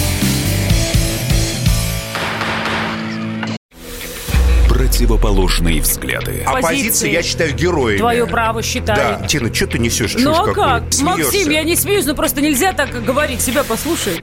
Противоположные 4.68 5.80
взгляды. 5.80 6.42
Оппозиция, 6.44 7.10
я 7.12 7.22
считаю, 7.22 7.54
героями. 7.54 7.98
Твое 7.98 8.26
право 8.26 8.62
считаю. 8.62 9.20
Да, 9.20 9.26
Тина, 9.26 9.54
что 9.54 9.66
ты 9.66 9.78
несешь? 9.78 10.16
Ну 10.18 10.32
а 10.32 10.52
как? 10.52 10.92
Смеешься. 10.92 11.04
Максим, 11.04 11.50
я 11.50 11.62
не 11.62 11.76
смеюсь, 11.76 12.04
но 12.04 12.14
просто 12.14 12.42
нельзя 12.42 12.74
так 12.74 13.02
говорить. 13.02 13.40
Себя 13.40 13.64
послушай. 13.64 14.22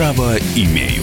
Право 0.00 0.38
имею. 0.56 0.99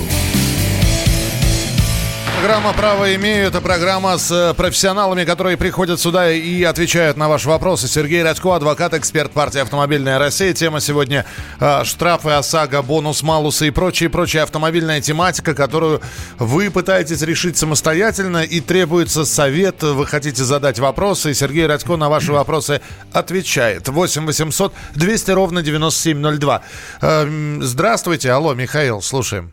Программа 2.47 2.71
«Право 2.71 3.13
имею»— 3.13 3.47
это 3.49 3.59
программа 3.59 4.17
с 4.17 4.31
э, 4.31 4.53
профессионалами, 4.53 5.25
которые 5.25 5.57
приходят 5.57 5.99
сюда 5.99 6.31
и 6.31 6.63
отвечают 6.63 7.17
на 7.17 7.27
ваши 7.27 7.49
вопросы. 7.49 7.89
Сергей 7.89 8.23
Радько, 8.23 8.55
адвокат, 8.55 8.93
эксперт 8.93 9.33
партии 9.33 9.59
«Автомобильная 9.59 10.17
Россия». 10.17 10.53
Тема 10.53 10.79
сегодня 10.79 11.25
э, 11.59 11.83
штрафы, 11.83 12.29
ОСАГО, 12.29 12.83
бонус, 12.83 13.21
малусы 13.21 13.67
и 13.67 13.69
прочее, 13.69 14.09
прочая 14.09 14.43
автомобильная 14.43 15.01
тематика, 15.01 15.53
которую 15.53 15.99
вы 16.39 16.71
пытаетесь 16.71 17.21
решить 17.21 17.57
самостоятельно 17.57 18.43
и 18.43 18.61
требуется 18.61 19.25
совет. 19.25 19.83
Вы 19.83 20.05
хотите 20.05 20.45
задать 20.45 20.79
вопросы, 20.79 21.31
и 21.31 21.33
Сергей 21.33 21.67
Радько 21.67 21.97
на 21.97 22.07
ваши 22.07 22.31
вопросы 22.31 22.79
отвечает. 23.11 23.89
8 23.89 24.25
800 24.25 24.73
200 24.95 25.31
ровно 25.31 25.61
9702. 25.61 26.61
Э, 27.01 27.57
здравствуйте. 27.59 28.31
Алло, 28.31 28.53
Михаил, 28.53 29.01
слушаем. 29.01 29.51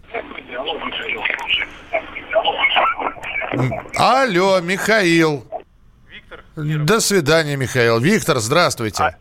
Алло, 3.96 4.60
Михаил. 4.60 5.44
Виктор. 6.08 6.40
До 6.56 7.00
свидания, 7.00 7.56
Михаил. 7.56 7.98
Виктор, 7.98 8.38
здравствуйте. 8.38 9.16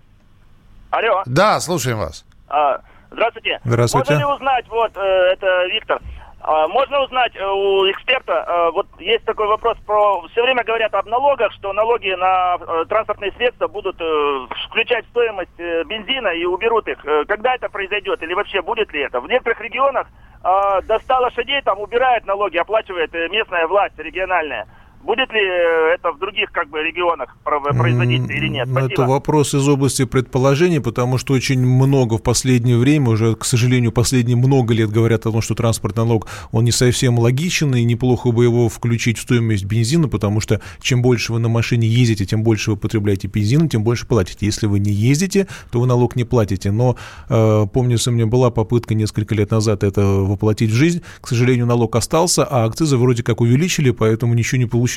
Алло. 0.92 1.24
Да, 1.26 1.60
слушаем 1.60 1.98
вас. 1.98 2.26
А, 2.48 2.82
здравствуйте. 3.12 3.60
Здравствуйте. 3.64 4.14
Можно 4.14 4.28
ли 4.28 4.34
узнать, 4.36 4.68
вот, 4.68 4.92
э, 4.96 5.00
это 5.34 5.66
Виктор, 5.72 6.00
а, 6.00 6.04
можно 6.68 7.02
узнать 7.04 7.36
э, 7.36 7.46
у 7.46 7.90
эксперта, 7.90 8.34
э, 8.46 8.72
вот 8.72 8.88
есть 9.00 9.24
такой 9.24 9.48
вопрос 9.48 9.78
про, 9.86 10.28
все 10.28 10.42
время 10.42 10.64
говорят 10.66 10.94
об 10.94 11.06
налогах, 11.06 11.54
что 11.54 11.72
налоги 11.72 12.10
на 12.10 12.58
э, 12.60 12.86
транспортные 12.90 13.32
средства 13.32 13.68
будут 13.68 13.96
включать 14.68 15.06
стоимость 15.08 15.58
бензина 15.58 16.30
и 16.30 16.44
уберут 16.44 16.88
их. 16.90 17.00
Когда 17.28 17.56
это 17.56 17.70
произойдет 17.70 18.22
или 18.22 18.34
вообще 18.34 18.62
будет 18.62 18.92
ли 18.92 19.02
это? 19.02 19.22
В 19.22 19.28
некоторых 19.30 19.62
регионах 19.62 20.08
э, 20.44 20.82
до 20.84 21.00
100 21.00 21.20
лошадей 21.20 21.62
там 21.62 21.80
убирают 21.80 22.26
налоги, 22.26 22.58
оплачивает 22.58 23.14
местная 23.32 23.66
власть 23.68 23.98
региональная. 23.98 24.68
Будет 25.04 25.34
ли 25.34 25.42
э, 25.42 25.96
это 25.96 26.14
в 26.14 26.20
других 26.20 26.50
как 26.52 26.70
бы 26.70 26.82
регионах 26.82 27.36
про- 27.44 27.60
производиться 27.60 28.32
или 28.32 28.48
нет? 28.48 28.70
Это 28.70 28.80
Спасибо. 28.80 29.02
вопрос 29.02 29.54
из 29.54 29.68
области 29.68 30.06
предположений, 30.06 30.80
потому 30.80 31.18
что 31.18 31.34
очень 31.34 31.60
много 31.60 32.18
в 32.18 32.24
последнее 32.24 32.78
время, 32.78 33.10
уже, 33.10 33.36
к 33.36 33.44
сожалению, 33.44 33.92
последние 33.92 34.38
много 34.38 34.74
лет 34.74 34.90
говорят 34.90 35.26
о 35.26 35.32
том, 35.32 35.42
что 35.42 35.56
транспортный 35.56 36.06
налог, 36.06 36.28
он 36.54 36.64
не 36.64 36.72
совсем 36.72 37.20
логичен, 37.20 37.76
и 37.76 37.84
неплохо 37.84 38.32
бы 38.32 38.46
его 38.46 38.70
включить 38.70 39.18
в 39.18 39.24
стоимость 39.24 39.66
бензина, 39.66 40.08
потому 40.08 40.40
что 40.40 40.62
чем 40.80 41.02
больше 41.02 41.34
вы 41.34 41.40
на 41.40 41.50
машине 41.50 41.86
ездите, 41.86 42.26
тем 42.26 42.44
больше 42.44 42.72
вы 42.72 42.78
потребляете 42.78 43.28
бензина, 43.28 43.68
тем 43.68 43.84
больше 43.84 44.08
платите. 44.08 44.46
Если 44.46 44.68
вы 44.68 44.80
не 44.80 44.92
ездите, 44.92 45.48
то 45.70 45.82
вы 45.82 45.88
налог 45.88 46.16
не 46.16 46.24
платите. 46.24 46.72
Но, 46.72 46.96
э, 47.28 47.66
помнится, 47.74 48.10
у 48.10 48.14
меня 48.14 48.28
была 48.28 48.52
попытка 48.52 48.96
несколько 48.96 49.36
лет 49.36 49.52
назад 49.52 49.84
это 49.84 50.02
воплотить 50.02 50.72
в 50.72 50.76
жизнь. 50.76 51.02
К 51.20 51.28
сожалению, 51.28 51.66
налог 51.66 51.94
остался, 51.98 52.46
а 52.46 52.64
акцизы 52.64 52.96
вроде 52.96 53.22
как 53.22 53.42
увеличили, 53.42 53.92
поэтому 53.92 54.34
ничего 54.34 54.60
не 54.60 54.66
получилось. 54.66 54.93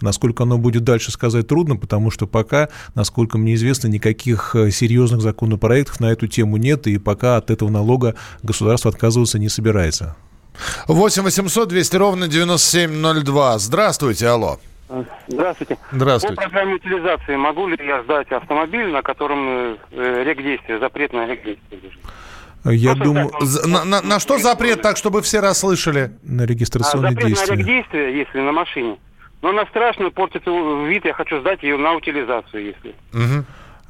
Насколько 0.00 0.42
оно 0.44 0.58
будет 0.58 0.84
дальше 0.84 1.10
сказать 1.12 1.46
трудно, 1.48 1.76
потому 1.76 2.10
что 2.10 2.26
пока, 2.26 2.68
насколько 2.94 3.38
мне 3.38 3.54
известно, 3.54 3.88
никаких 3.88 4.54
э, 4.54 4.70
серьезных 4.70 5.20
законопроектов 5.20 6.00
на 6.00 6.06
эту 6.12 6.26
тему 6.26 6.56
нет, 6.56 6.86
и 6.86 6.98
пока 6.98 7.36
от 7.36 7.50
этого 7.50 7.70
налога 7.70 8.14
государство 8.42 8.90
отказываться 8.90 9.38
не 9.38 9.48
собирается. 9.48 10.16
8 10.88 11.22
800 11.22 11.68
200 11.68 11.96
ровно 11.96 12.28
9702. 12.28 13.58
Здравствуйте, 13.58 14.26
алло. 14.26 14.58
Здравствуйте. 15.28 15.76
Здравствуйте. 15.92 16.36
По 16.36 16.42
программе 16.42 16.74
утилизации 16.76 17.36
могу 17.36 17.68
ли 17.68 17.76
я 17.86 18.02
сдать 18.04 18.30
автомобиль, 18.32 18.86
на 18.90 19.02
котором 19.02 19.76
э, 19.92 20.24
рек 20.24 20.42
действия, 20.42 20.78
запрет 20.78 21.12
на 21.12 21.26
рек 21.26 21.44
действия 21.44 21.78
лежит? 21.82 21.98
Я 22.64 22.90
Просто 22.96 23.04
думаю... 23.04 23.28
так, 23.30 23.66
На, 23.66 23.84
на- 23.84 24.02
на 24.02 24.18
что 24.18 24.38
запрет, 24.38 24.82
так, 24.82 24.96
чтобы 24.96 25.22
все 25.22 25.40
расслышали? 25.40 26.12
На 26.22 26.42
А, 26.42 26.46
регистрационные 26.46 27.12
запрет 27.12 27.24
на 27.24 27.28
действия. 27.28 27.56
рек 27.56 27.66
действия, 27.66 28.18
если 28.18 28.40
на 28.40 28.52
машине. 28.52 28.96
Но 29.42 29.50
она 29.50 29.66
страшно 29.66 30.10
портит 30.10 30.46
вид, 30.46 31.04
я 31.04 31.12
хочу 31.12 31.40
сдать 31.40 31.62
ее 31.62 31.76
на 31.76 31.94
утилизацию, 31.94 32.64
если. 32.64 32.94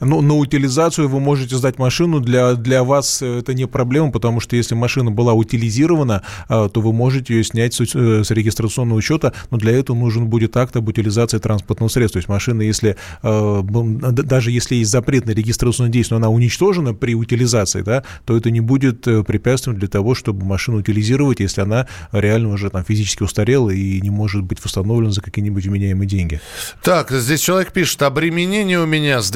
Ну, 0.01 0.21
на 0.21 0.37
утилизацию 0.37 1.09
вы 1.09 1.21
можете 1.21 1.57
сдать 1.57 1.79
машину. 1.79 2.21
Для, 2.21 2.55
для 2.55 2.85
вас 2.85 3.21
э, 3.23 3.39
это 3.39 3.55
не 3.55 3.67
проблема, 3.67 4.11
потому 4.11 4.41
что 4.41 4.57
если 4.57 4.75
машина 4.75 5.11
была 5.11 5.33
утилизирована, 5.33 6.23
э, 6.49 6.69
то 6.73 6.81
вы 6.81 6.93
можете 6.93 7.35
ее 7.35 7.45
снять 7.45 7.75
с, 7.75 7.81
э, 7.81 8.23
с 8.25 8.31
регистрационного 8.31 8.99
учета, 8.99 9.33
но 9.51 9.59
для 9.59 9.73
этого 9.73 9.97
нужен 9.97 10.27
будет 10.27 10.57
акт 10.57 10.77
об 10.77 10.89
утилизации 10.89 11.39
транспортного 11.39 11.89
средства. 11.89 12.19
То 12.19 12.19
есть 12.19 12.29
машина, 12.29 12.63
если 12.63 12.97
даже 13.23 14.51
если 14.51 14.77
есть 14.77 14.91
запрет 14.91 15.27
на 15.27 15.33
регистрационное 15.33 15.93
действие, 15.93 16.19
но 16.19 16.27
она 16.27 16.35
уничтожена 16.35 16.95
при 16.95 17.15
утилизации, 17.15 17.83
да, 17.83 18.05
то 18.25 18.37
это 18.37 18.51
не 18.51 18.61
будет 18.61 19.03
препятствием 19.03 19.79
для 19.79 19.89
того, 19.89 20.15
чтобы 20.15 20.45
машину 20.45 20.79
утилизировать, 20.79 21.41
если 21.41 21.61
она 21.61 21.87
реально 22.13 22.51
уже 22.51 22.71
там 22.71 22.85
физически 22.85 23.23
устарела 23.23 23.71
и 23.71 24.01
не 24.01 24.11
может 24.11 24.43
быть 24.43 24.63
восстановлена 24.65 25.13
за 25.13 25.21
какие-нибудь 25.21 25.67
вменяемые 25.67 26.09
деньги. 26.09 26.41
Так, 26.83 27.11
здесь 27.11 27.41
человек 27.41 27.73
пишет, 27.73 28.03
обременение 28.03 28.81
у 28.81 28.87
меня 28.87 29.21
с 29.21 29.31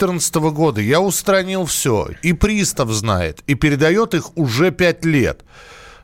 2014 0.00 0.34
года. 0.54 0.80
Я 0.80 1.00
устранил 1.00 1.64
все. 1.64 2.08
И 2.22 2.32
пристав 2.32 2.90
знает. 2.90 3.40
И 3.46 3.54
передает 3.54 4.14
их 4.14 4.36
уже 4.36 4.70
5 4.70 5.04
лет. 5.04 5.44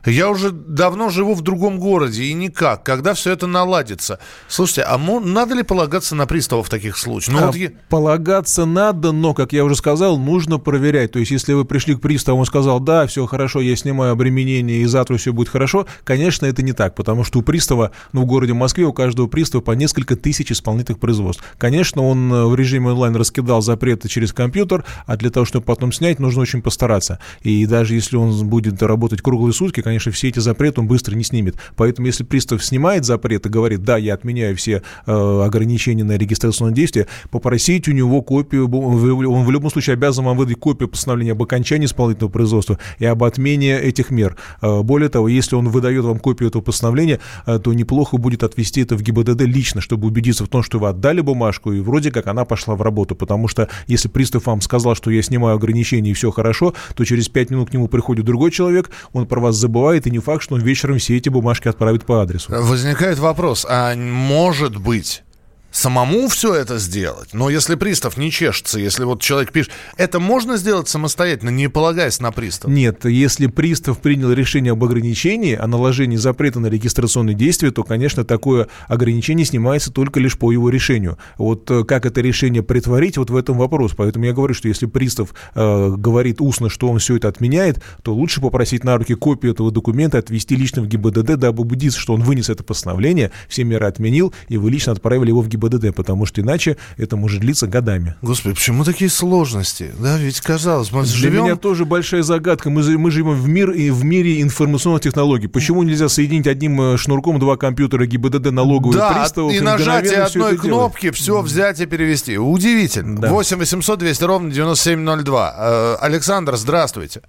Я 0.05 0.29
уже 0.29 0.51
давно 0.51 1.09
живу 1.09 1.33
в 1.33 1.41
другом 1.41 1.79
городе, 1.79 2.23
и 2.23 2.33
никак. 2.33 2.83
Когда 2.83 3.13
все 3.13 3.31
это 3.31 3.47
наладится? 3.47 4.19
Слушайте, 4.47 4.83
а 4.83 4.97
надо 4.97 5.55
ли 5.55 5.63
полагаться 5.63 6.15
на 6.15 6.25
приставов 6.27 6.67
в 6.67 6.69
таких 6.69 6.97
случаях? 6.97 7.37
Ну, 7.37 7.43
А 7.43 7.47
вот 7.47 7.55
я- 7.55 7.71
Полагаться 7.89 8.65
надо, 8.65 9.11
но, 9.11 9.33
как 9.33 9.53
я 9.53 9.65
уже 9.65 9.75
сказал, 9.75 10.17
нужно 10.17 10.59
проверять. 10.59 11.11
То 11.11 11.19
есть, 11.19 11.31
если 11.31 11.53
вы 11.53 11.65
пришли 11.65 11.95
к 11.95 12.01
приставу, 12.01 12.39
он 12.39 12.45
сказал, 12.45 12.79
да, 12.79 13.05
все 13.07 13.25
хорошо, 13.25 13.59
я 13.59 13.75
снимаю 13.75 14.11
обременение, 14.13 14.81
и 14.81 14.85
завтра 14.85 15.17
все 15.17 15.33
будет 15.33 15.49
хорошо, 15.49 15.87
конечно, 16.03 16.45
это 16.45 16.61
не 16.63 16.73
так, 16.73 16.95
потому 16.95 17.23
что 17.23 17.39
у 17.39 17.41
пристава, 17.41 17.91
ну, 18.13 18.21
в 18.21 18.25
городе 18.25 18.53
Москве 18.53 18.85
у 18.85 18.93
каждого 18.93 19.27
пристава 19.27 19.61
по 19.61 19.71
несколько 19.71 20.15
тысяч 20.15 20.51
исполнительных 20.51 20.99
производств. 20.99 21.43
Конечно, 21.57 22.01
он 22.03 22.31
э, 22.31 22.45
в 22.45 22.55
режиме 22.55 22.91
онлайн 22.91 23.15
раскидал 23.15 23.61
запреты 23.61 24.07
через 24.07 24.31
компьютер, 24.33 24.85
а 25.05 25.17
для 25.17 25.29
того, 25.31 25.45
чтобы 25.45 25.65
потом 25.65 25.91
снять, 25.91 26.19
нужно 26.19 26.41
очень 26.41 26.61
постараться. 26.61 27.19
И 27.41 27.65
даже 27.65 27.95
если 27.95 28.15
он 28.15 28.47
будет 28.47 28.81
работать 28.81 29.21
круглые 29.21 29.53
сутки, 29.53 29.81
конечно, 29.81 29.96
все 29.97 30.29
эти 30.29 30.39
запреты 30.39 30.81
он 30.81 30.87
быстро 30.87 31.15
не 31.15 31.23
снимет. 31.23 31.55
Поэтому, 31.75 32.07
если 32.07 32.23
пристав 32.23 32.63
снимает 32.63 33.05
запрет 33.05 33.45
и 33.45 33.49
говорит, 33.49 33.83
да, 33.83 33.97
я 33.97 34.13
отменяю 34.13 34.55
все 34.55 34.81
э, 35.05 35.41
ограничения 35.45 36.03
на 36.03 36.17
регистрационное 36.17 36.73
действие, 36.75 37.07
попросите 37.31 37.91
у 37.91 37.93
него 37.93 38.21
копию, 38.21 38.69
он 38.69 39.45
в 39.45 39.51
любом 39.51 39.69
случае 39.71 39.93
обязан 39.93 40.25
вам 40.25 40.37
выдать 40.37 40.59
копию 40.59 40.89
постановления 40.89 41.31
об 41.31 41.43
окончании 41.43 41.85
исполнительного 41.85 42.31
производства 42.31 42.79
и 42.99 43.05
об 43.05 43.23
отмене 43.23 43.79
этих 43.79 44.11
мер. 44.11 44.35
Э, 44.61 44.81
Более 44.81 45.09
того, 45.09 45.27
если 45.27 45.55
он 45.55 45.69
выдает 45.69 46.03
вам 46.03 46.19
копию 46.19 46.49
этого 46.49 46.61
постановления, 46.61 47.19
э, 47.45 47.59
то 47.59 47.73
неплохо 47.73 48.17
будет 48.17 48.43
отвести 48.43 48.81
это 48.81 48.95
в 48.95 49.01
ГИБДД 49.01 49.41
лично, 49.41 49.81
чтобы 49.81 50.07
убедиться 50.07 50.45
в 50.45 50.47
том, 50.47 50.63
что 50.63 50.79
вы 50.79 50.89
отдали 50.89 51.21
бумажку, 51.21 51.71
и 51.71 51.79
вроде 51.79 52.11
как 52.11 52.27
она 52.27 52.45
пошла 52.45 52.75
в 52.75 52.81
работу. 52.81 53.15
Потому 53.15 53.47
что 53.47 53.69
если 53.87 54.09
пристав 54.09 54.45
вам 54.45 54.61
сказал, 54.61 54.95
что 54.95 55.11
я 55.11 55.21
снимаю 55.21 55.55
ограничения 55.55 56.11
и 56.11 56.13
все 56.13 56.31
хорошо, 56.31 56.73
то 56.95 57.05
через 57.05 57.29
пять 57.29 57.49
минут 57.49 57.69
к 57.69 57.73
нему 57.73 57.87
приходит 57.87 58.25
другой 58.25 58.51
человек, 58.51 58.89
он 59.13 59.25
про 59.25 59.39
вас 59.39 59.55
забывает, 59.55 59.76
и 60.07 60.11
не 60.11 60.19
факт, 60.19 60.43
что 60.43 60.55
он 60.55 60.61
вечером 60.61 60.97
все 60.97 61.17
эти 61.17 61.29
бумажки 61.29 61.67
отправит 61.67 62.05
по 62.05 62.21
адресу. 62.21 62.51
Возникает 62.51 63.19
вопрос, 63.19 63.65
а 63.67 63.95
может 63.95 64.77
быть 64.77 65.23
самому 65.71 66.27
все 66.27 66.53
это 66.53 66.77
сделать? 66.77 67.33
Но 67.33 67.49
если 67.49 67.75
пристав 67.75 68.17
не 68.17 68.31
чешется, 68.31 68.79
если 68.79 69.03
вот 69.03 69.21
человек 69.21 69.51
пишет, 69.51 69.71
это 69.97 70.19
можно 70.19 70.57
сделать 70.57 70.87
самостоятельно, 70.87 71.49
не 71.49 71.67
полагаясь 71.69 72.19
на 72.19 72.31
пристав? 72.31 72.71
Нет, 72.71 73.05
если 73.05 73.47
пристав 73.47 73.99
принял 73.99 74.31
решение 74.31 74.71
об 74.71 74.83
ограничении, 74.83 75.55
о 75.55 75.67
наложении 75.67 76.17
запрета 76.17 76.59
на 76.59 76.67
регистрационные 76.67 77.35
действия, 77.35 77.71
то, 77.71 77.83
конечно, 77.83 78.23
такое 78.23 78.67
ограничение 78.87 79.45
снимается 79.45 79.91
только 79.91 80.19
лишь 80.19 80.37
по 80.37 80.51
его 80.51 80.69
решению. 80.69 81.17
Вот 81.37 81.69
э, 81.69 81.83
как 81.83 82.05
это 82.05 82.21
решение 82.21 82.63
притворить, 82.63 83.17
вот 83.17 83.29
в 83.29 83.35
этом 83.35 83.57
вопрос. 83.57 83.93
Поэтому 83.95 84.25
я 84.25 84.33
говорю, 84.33 84.53
что 84.53 84.67
если 84.67 84.85
пристав 84.85 85.33
э, 85.53 85.89
говорит 85.97 86.41
устно, 86.41 86.69
что 86.69 86.89
он 86.89 86.99
все 86.99 87.17
это 87.17 87.27
отменяет, 87.27 87.83
то 88.03 88.13
лучше 88.13 88.41
попросить 88.41 88.83
на 88.83 88.97
руки 88.97 89.13
копию 89.15 89.53
этого 89.53 89.71
документа, 89.71 90.17
отвести 90.17 90.55
лично 90.55 90.81
в 90.81 90.87
ГИБДД, 90.87 91.35
дабы 91.35 91.61
убедиться, 91.61 91.99
что 91.99 92.13
он 92.13 92.21
вынес 92.21 92.49
это 92.49 92.63
постановление, 92.63 93.31
все 93.47 93.63
меры 93.63 93.85
отменил, 93.85 94.33
и 94.49 94.57
вы 94.57 94.71
лично 94.71 94.93
отправили 94.93 95.29
его 95.29 95.41
в 95.41 95.47
ГИБДД. 95.47 95.56
ГИБДД, 95.57 95.95
потому 95.95 96.25
что 96.25 96.41
иначе 96.41 96.77
это 96.97 97.17
может 97.17 97.39
длиться 97.41 97.67
годами. 97.67 98.15
Господи, 98.21 98.55
почему 98.55 98.83
такие 98.83 99.09
сложности? 99.09 99.91
Да, 99.99 100.17
ведь 100.17 100.39
казалось, 100.41 100.91
мы 100.91 101.03
Для 101.03 101.11
живем... 101.11 101.43
меня 101.45 101.55
тоже 101.55 101.85
большая 101.85 102.23
загадка. 102.23 102.69
Мы, 102.69 102.97
мы 102.97 103.11
живем 103.11 103.33
в, 103.33 103.47
мир, 103.47 103.71
и 103.71 103.89
в 103.89 104.03
мире 104.03 104.41
информационных 104.41 105.01
технологий. 105.01 105.47
Почему 105.47 105.83
нельзя 105.83 106.09
соединить 106.09 106.47
одним 106.47 106.79
э, 106.81 106.97
шнурком 106.97 107.39
два 107.39 107.57
компьютера 107.57 108.05
ГИБДД 108.05 108.51
налоговых 108.51 108.95
Да, 108.95 109.13
приставов 109.13 109.51
и 109.51 109.55
мгновенно 109.59 109.77
нажатие 109.77 110.21
одной 110.21 110.53
это 110.53 110.61
делать? 110.61 110.61
кнопки, 110.61 111.11
все 111.11 111.41
взять 111.41 111.79
и 111.79 111.85
перевести. 111.85 112.37
Удивительно. 112.37 113.19
Да. 113.21 113.29
8 113.31 113.57
800 113.57 113.99
200 113.99 114.23
ровно 114.23 114.51
9702. 114.51 115.55
Э, 115.57 115.95
Александр, 116.01 116.55
здравствуйте. 116.57 117.21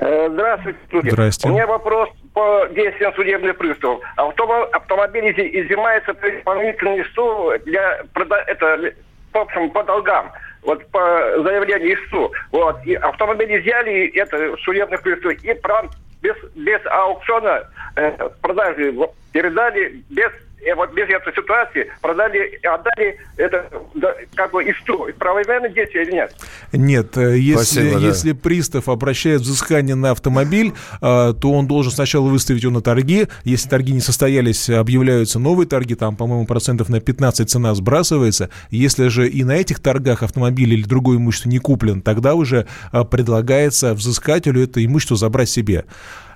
Э, 0.00 0.28
Здравствуйте, 0.30 0.78
студия. 0.86 1.10
Здрасте. 1.12 1.48
У 1.48 1.52
меня 1.52 1.66
вопрос 1.66 2.08
по 2.32 2.66
действиям 2.70 3.12
судебных 3.14 3.56
приставов. 3.56 4.00
Автомо- 4.16 4.68
автомобиль 4.72 5.30
изымается 5.30 6.14
по 6.14 6.28
исполнительному 6.28 7.02
ИСУ 7.02 7.52
для 7.64 8.02
прода- 8.12 8.44
это 8.46 8.92
в 9.32 9.36
общем 9.38 9.70
по 9.70 9.82
долгам. 9.84 10.32
Вот 10.62 10.86
по 10.90 11.00
заявлению 11.42 11.94
ИСУ. 11.94 12.32
Вот. 12.52 12.76
И 12.86 12.94
автомобиль 12.94 13.60
изъяли 13.60 14.06
это 14.18 14.56
судебных 14.62 15.02
приставов 15.02 15.36
и 15.44 15.54
прям 15.54 15.90
без, 16.22 16.34
без 16.54 16.80
аукциона 16.86 17.64
э, 17.96 18.28
продажи 18.40 18.94
передали 19.32 20.00
без 20.10 20.30
вот 20.74 20.92
без 20.94 21.08
этой 21.08 21.34
ситуации 21.34 21.90
продали 22.00 22.58
и 22.62 22.66
отдали 22.66 23.18
это 23.36 23.68
да, 23.94 24.14
как 24.34 24.52
бы 24.52 24.62
ИСУ. 24.62 25.08
Правомерное 25.18 25.70
действие 25.70 26.04
или 26.04 26.12
нет? 26.12 26.34
Нет, 26.72 27.16
э, 27.16 27.38
если, 27.38 27.80
Спасибо, 27.80 28.00
да. 28.00 28.06
если 28.06 28.32
пристав 28.32 28.88
обращает 28.88 29.42
взыскание 29.42 29.94
на 29.94 30.12
автомобиль, 30.12 30.72
э, 31.00 31.34
то 31.40 31.52
он 31.52 31.66
должен 31.66 31.92
сначала 31.92 32.28
выставить 32.28 32.62
его 32.62 32.72
на 32.72 32.80
торги. 32.80 33.26
Если 33.44 33.68
торги 33.68 33.92
не 33.92 34.00
состоялись, 34.00 34.70
объявляются 34.70 35.38
новые 35.38 35.66
торги, 35.66 35.94
там, 35.94 36.16
по-моему, 36.16 36.46
процентов 36.46 36.88
на 36.88 37.00
15 37.00 37.48
цена 37.48 37.74
сбрасывается. 37.74 38.50
Если 38.70 39.08
же 39.08 39.28
и 39.28 39.44
на 39.44 39.56
этих 39.56 39.80
торгах 39.80 40.22
автомобиль 40.22 40.72
или 40.72 40.82
другое 40.82 41.18
имущество 41.18 41.48
не 41.48 41.58
куплен, 41.58 42.02
тогда 42.02 42.34
уже 42.34 42.66
э, 42.92 43.04
предлагается 43.04 43.94
взыскателю 43.94 44.62
это 44.62 44.84
имущество 44.84 45.16
забрать 45.16 45.48
себе. 45.48 45.84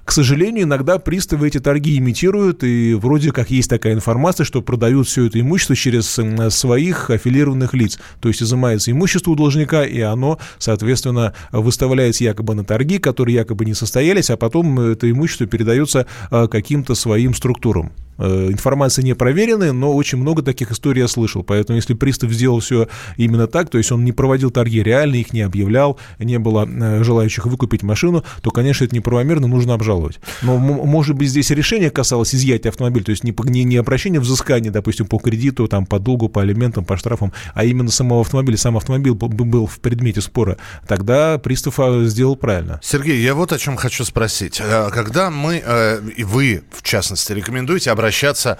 К 0.09 0.12
сожалению, 0.12 0.62
иногда 0.64 0.99
приставы 0.99 1.49
эти 1.49 1.61
торги 1.61 1.99
имитируют, 1.99 2.64
и 2.64 2.94
вроде 2.94 3.31
как 3.31 3.51
есть 3.51 3.68
такая 3.68 3.92
информация, 3.92 4.44
что 4.44 4.62
продают 4.62 5.07
все 5.07 5.27
это 5.27 5.38
имущество 5.38 5.77
через 5.77 6.18
своих 6.49 7.11
аффилированных 7.11 7.75
лиц. 7.75 7.99
То 8.18 8.29
есть 8.29 8.42
изымается 8.42 8.90
имущество 8.90 9.33
у 9.33 9.37
должника, 9.37 9.85
и 9.85 10.01
оно, 10.01 10.38
соответственно, 10.57 11.35
выставляется 11.53 12.25
якобы 12.25 12.55
на 12.55 12.64
торги, 12.64 12.97
которые 12.97 13.35
якобы 13.35 13.66
не 13.66 13.75
состоялись, 13.75 14.31
а 14.31 14.38
потом 14.38 14.81
это 14.81 15.11
имущество 15.11 15.47
передается 15.47 16.07
э, 16.31 16.49
каким-то 16.51 16.94
своим 16.94 17.35
структурам. 17.35 17.92
Э, 18.18 18.49
Информация 18.51 19.03
не 19.05 19.14
проверенная, 19.14 19.73
но 19.73 19.94
очень 19.94 20.18
много 20.18 20.42
таких 20.42 20.71
историй 20.73 21.03
я 21.03 21.09
слышал. 21.09 21.42
Поэтому 21.42 21.77
если 21.77 21.94
пристав 21.94 22.31
сделал 22.33 22.61
все 22.61 22.88
именно 23.16 23.47
так, 23.47 23.71
то 23.71 23.79
есть 23.79 23.92
он 23.92 24.05
не 24.05 24.12
проводил 24.12 24.51
торги 24.51 24.83
реально, 24.83 25.16
их 25.16 25.33
не 25.33 25.42
объявлял, 25.42 25.99
не 26.18 26.38
было 26.38 26.68
э, 26.68 27.03
желающих 27.05 27.47
выкупить 27.47 27.83
машину, 27.83 28.25
то, 28.42 28.51
конечно, 28.51 28.85
это 28.85 28.94
неправомерно, 28.94 29.47
нужно 29.47 29.75
обжаловать. 29.75 29.98
Но, 30.43 30.55
м- 30.57 30.87
может 30.89 31.17
быть, 31.17 31.29
здесь 31.29 31.51
решение 31.51 31.91
касалось 31.91 32.35
изъятия 32.35 32.69
автомобиля, 32.71 33.05
то 33.05 33.11
есть 33.11 33.25
не, 33.25 33.35
не, 33.45 33.65
не 33.65 33.77
обращение 33.77 34.21
взыскания, 34.21 34.71
допустим, 34.71 35.07
по 35.07 35.19
кредиту, 35.19 35.69
там, 35.69 35.87
по 35.87 35.99
долгу, 35.99 36.29
по 36.29 36.43
алиментам, 36.43 36.85
по 36.85 36.97
штрафам, 36.97 37.33
а 37.55 37.65
именно 37.65 37.91
самого 37.91 38.21
автомобиля. 38.23 38.57
Сам 38.57 38.77
автомобиль 38.77 39.13
был, 39.13 39.29
был 39.29 39.67
в 39.67 39.81
предмете 39.81 40.21
спора. 40.21 40.57
Тогда 40.87 41.39
пристав 41.39 41.79
а, 41.81 42.05
сделал 42.05 42.37
правильно. 42.37 42.81
Сергей, 42.83 43.21
я 43.21 43.35
вот 43.35 43.53
о 43.53 43.59
чем 43.59 43.77
хочу 43.77 44.05
спросить. 44.05 44.61
Э, 44.61 44.91
Когда 44.93 45.31
мы, 45.31 45.63
э, 45.65 46.01
и 46.17 46.25
вы, 46.25 46.63
в 46.71 46.83
частности, 46.83 47.33
рекомендуете 47.33 47.91
обращаться 47.91 48.59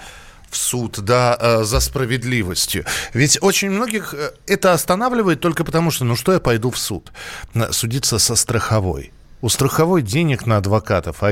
в 0.49 0.57
суд, 0.57 0.99
да, 1.03 1.37
э, 1.39 1.63
за 1.63 1.79
справедливостью. 1.79 2.83
Ведь 3.13 3.37
очень 3.41 3.69
многих 3.69 4.13
э, 4.17 4.31
это 4.47 4.73
останавливает 4.73 5.39
только 5.39 5.63
потому, 5.63 5.91
что, 5.91 6.05
ну 6.05 6.15
что 6.15 6.33
я 6.33 6.39
пойду 6.39 6.71
в 6.71 6.77
суд? 6.77 7.11
Судиться 7.71 8.17
со 8.19 8.35
страховой. 8.35 9.11
У 9.41 9.47
страховой 9.47 10.01
денег 10.01 10.45
на 10.45 10.57
адвокатов, 10.57 11.23
а 11.23 11.31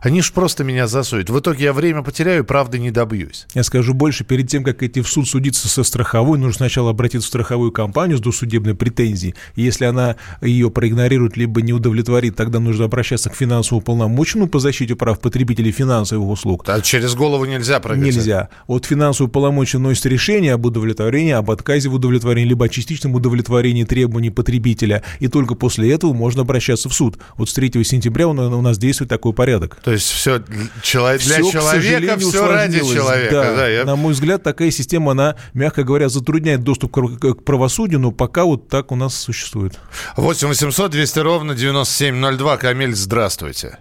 они 0.00 0.22
ж 0.22 0.32
просто 0.32 0.64
меня 0.64 0.88
засуют. 0.88 1.30
В 1.30 1.38
итоге 1.38 1.64
я 1.64 1.72
время 1.72 2.02
потеряю, 2.02 2.42
и 2.42 2.46
правды 2.46 2.80
не 2.80 2.90
добьюсь. 2.90 3.46
Я 3.54 3.62
скажу 3.62 3.94
больше, 3.94 4.24
перед 4.24 4.48
тем, 4.48 4.64
как 4.64 4.82
идти 4.82 5.00
в 5.00 5.08
суд 5.08 5.28
судиться 5.28 5.68
со 5.68 5.84
страховой, 5.84 6.36
нужно 6.36 6.54
сначала 6.54 6.90
обратиться 6.90 7.26
в 7.26 7.28
страховую 7.28 7.70
компанию 7.70 8.18
с 8.18 8.20
досудебной 8.20 8.74
претензией. 8.74 9.36
И 9.54 9.62
если 9.62 9.84
она 9.84 10.16
ее 10.42 10.68
проигнорирует, 10.68 11.36
либо 11.36 11.62
не 11.62 11.72
удовлетворит, 11.72 12.34
тогда 12.34 12.58
нужно 12.58 12.86
обращаться 12.86 13.30
к 13.30 13.36
финансовому 13.36 13.82
полномоченному 13.82 14.50
по 14.50 14.58
защите 14.58 14.96
прав 14.96 15.20
потребителей 15.20 15.70
финансовых 15.70 16.28
услуг. 16.28 16.64
А 16.66 16.80
через 16.80 17.14
голову 17.14 17.44
нельзя 17.44 17.78
прыгать. 17.78 18.02
Нельзя. 18.02 18.48
Вот 18.66 18.84
финансовый 18.86 19.28
полномоченный 19.28 19.90
носит 19.90 20.06
решение 20.06 20.54
об 20.54 20.66
удовлетворении, 20.66 21.32
об 21.32 21.52
отказе 21.52 21.88
в 21.88 21.94
удовлетворении, 21.94 22.48
либо 22.48 22.64
о 22.64 22.68
частичном 22.68 23.14
удовлетворении 23.14 23.84
требований 23.84 24.30
потребителя. 24.30 25.04
И 25.20 25.28
только 25.28 25.54
после 25.54 25.92
этого 25.92 26.12
можно 26.12 26.42
обращаться 26.42 26.88
в 26.88 26.94
суд. 26.94 27.18
Вот 27.44 27.50
с 27.50 27.52
3 27.52 27.84
сентября 27.84 28.26
у 28.26 28.32
на- 28.32 28.56
у 28.56 28.62
нас 28.62 28.78
действует 28.78 29.10
такой 29.10 29.34
порядок. 29.34 29.76
То 29.84 29.92
есть 29.92 30.10
все 30.10 30.40
человек, 30.82 31.20
для 31.20 31.36
Всё, 31.42 31.48
к 31.48 31.52
человека, 31.52 32.18
все 32.18 32.46
ради 32.46 32.78
человека. 32.80 33.34
Да, 33.34 33.54
Да, 33.56 33.68
я- 33.68 33.84
На 33.84 33.96
мой 33.96 34.14
взгляд, 34.14 34.42
такая 34.42 34.70
система, 34.70 35.12
она, 35.12 35.36
мягко 35.52 35.84
говоря, 35.84 36.08
затрудняет 36.08 36.62
доступ 36.62 36.90
к, 36.92 37.34
к 37.34 37.44
правосудию, 37.44 38.00
но 38.00 38.12
пока 38.12 38.44
вот 38.44 38.68
так 38.70 38.92
у 38.92 38.96
нас 38.96 39.14
существует. 39.14 39.78
8 40.16 40.48
800 40.48 40.90
200 40.92 41.18
ровно 41.18 41.54
9702. 41.54 42.56
Камиль, 42.56 42.94
здравствуйте. 42.94 43.78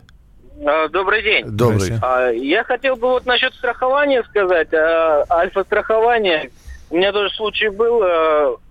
А, 0.66 0.90
Добрый 0.90 1.24
день. 1.24 1.46
Добрый. 1.48 1.94
А, 2.02 2.32
Я 2.32 2.66
хотел 2.66 2.98
бы 2.98 3.08
вот 3.12 3.26
насчет 3.26 3.54
страхования 3.54 4.24
сказать. 4.30 4.74
А, 4.74 5.24
Альфа-страхование, 5.30 6.50
у 6.90 6.98
меня 6.98 7.14
тоже 7.14 7.34
случай 7.34 7.70
был. 7.70 8.02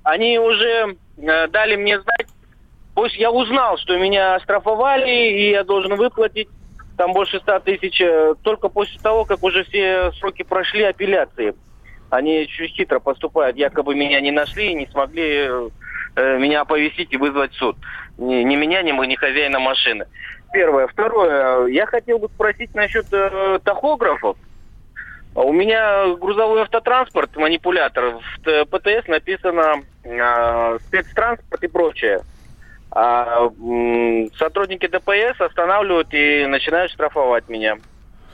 Они 0.03 0.39
уже 0.39 0.97
дали 1.17 1.77
мне 1.77 2.01
знать, 2.01 2.12
пусть 2.95 3.17
я 3.17 3.31
узнал, 3.31 3.79
что 3.79 3.97
меня 3.99 4.39
штрафовали, 4.41 5.11
и 5.11 5.51
я 5.51 5.65
должен 5.65 5.97
выплатить 5.97 6.49
там 6.97 7.13
больше 7.13 7.41
100 7.41 7.61
тысяч, 7.61 8.01
э, 8.01 8.35
только 8.43 8.69
после 8.69 9.01
того, 9.01 9.25
как 9.25 9.43
уже 9.43 9.65
все 9.65 10.13
сроки 10.13 10.43
прошли 10.43 10.83
апелляции. 10.85 11.55
Они 12.11 12.47
чуть 12.47 12.75
хитро 12.75 13.01
поступают, 13.01 13.57
якобы 13.57 13.95
меня 13.95 14.21
не 14.21 14.31
нашли 14.31 14.71
и 14.71 14.75
не 14.75 14.87
смогли 14.87 15.49
э, 16.17 16.39
меня 16.39 16.61
оповестить 16.61 17.13
и 17.13 17.17
вызвать 17.17 17.55
суд. 17.55 17.77
Ни, 18.19 18.43
ни 18.43 18.57
меня, 18.57 18.83
ни, 18.83 18.93
мо- 18.93 19.07
ни 19.07 19.15
хозяина 19.15 19.59
машины. 19.59 20.07
Первое. 20.53 20.87
Второе. 20.87 21.67
Я 21.69 21.87
хотел 21.87 22.19
бы 22.19 22.29
спросить 22.29 22.75
насчет 22.75 23.07
э, 23.13 23.59
тахографов. 23.65 24.37
А 25.35 25.41
У 25.41 25.53
меня 25.53 26.15
грузовой 26.17 26.61
автотранспорт, 26.63 27.35
манипулятор. 27.37 28.19
В 28.45 28.65
ПТС 28.67 29.09
написано 29.09 29.83
э, 30.05 30.79
спецтранспорт 30.87 31.65
и 31.65 31.69
прочее. 31.69 32.21
А 32.95 33.49
сотрудники 34.39 34.87
ДПС 34.87 35.41
останавливают 35.41 36.09
и 36.13 36.45
начинают 36.47 36.93
штрафовать 36.93 37.49
меня 37.49 37.77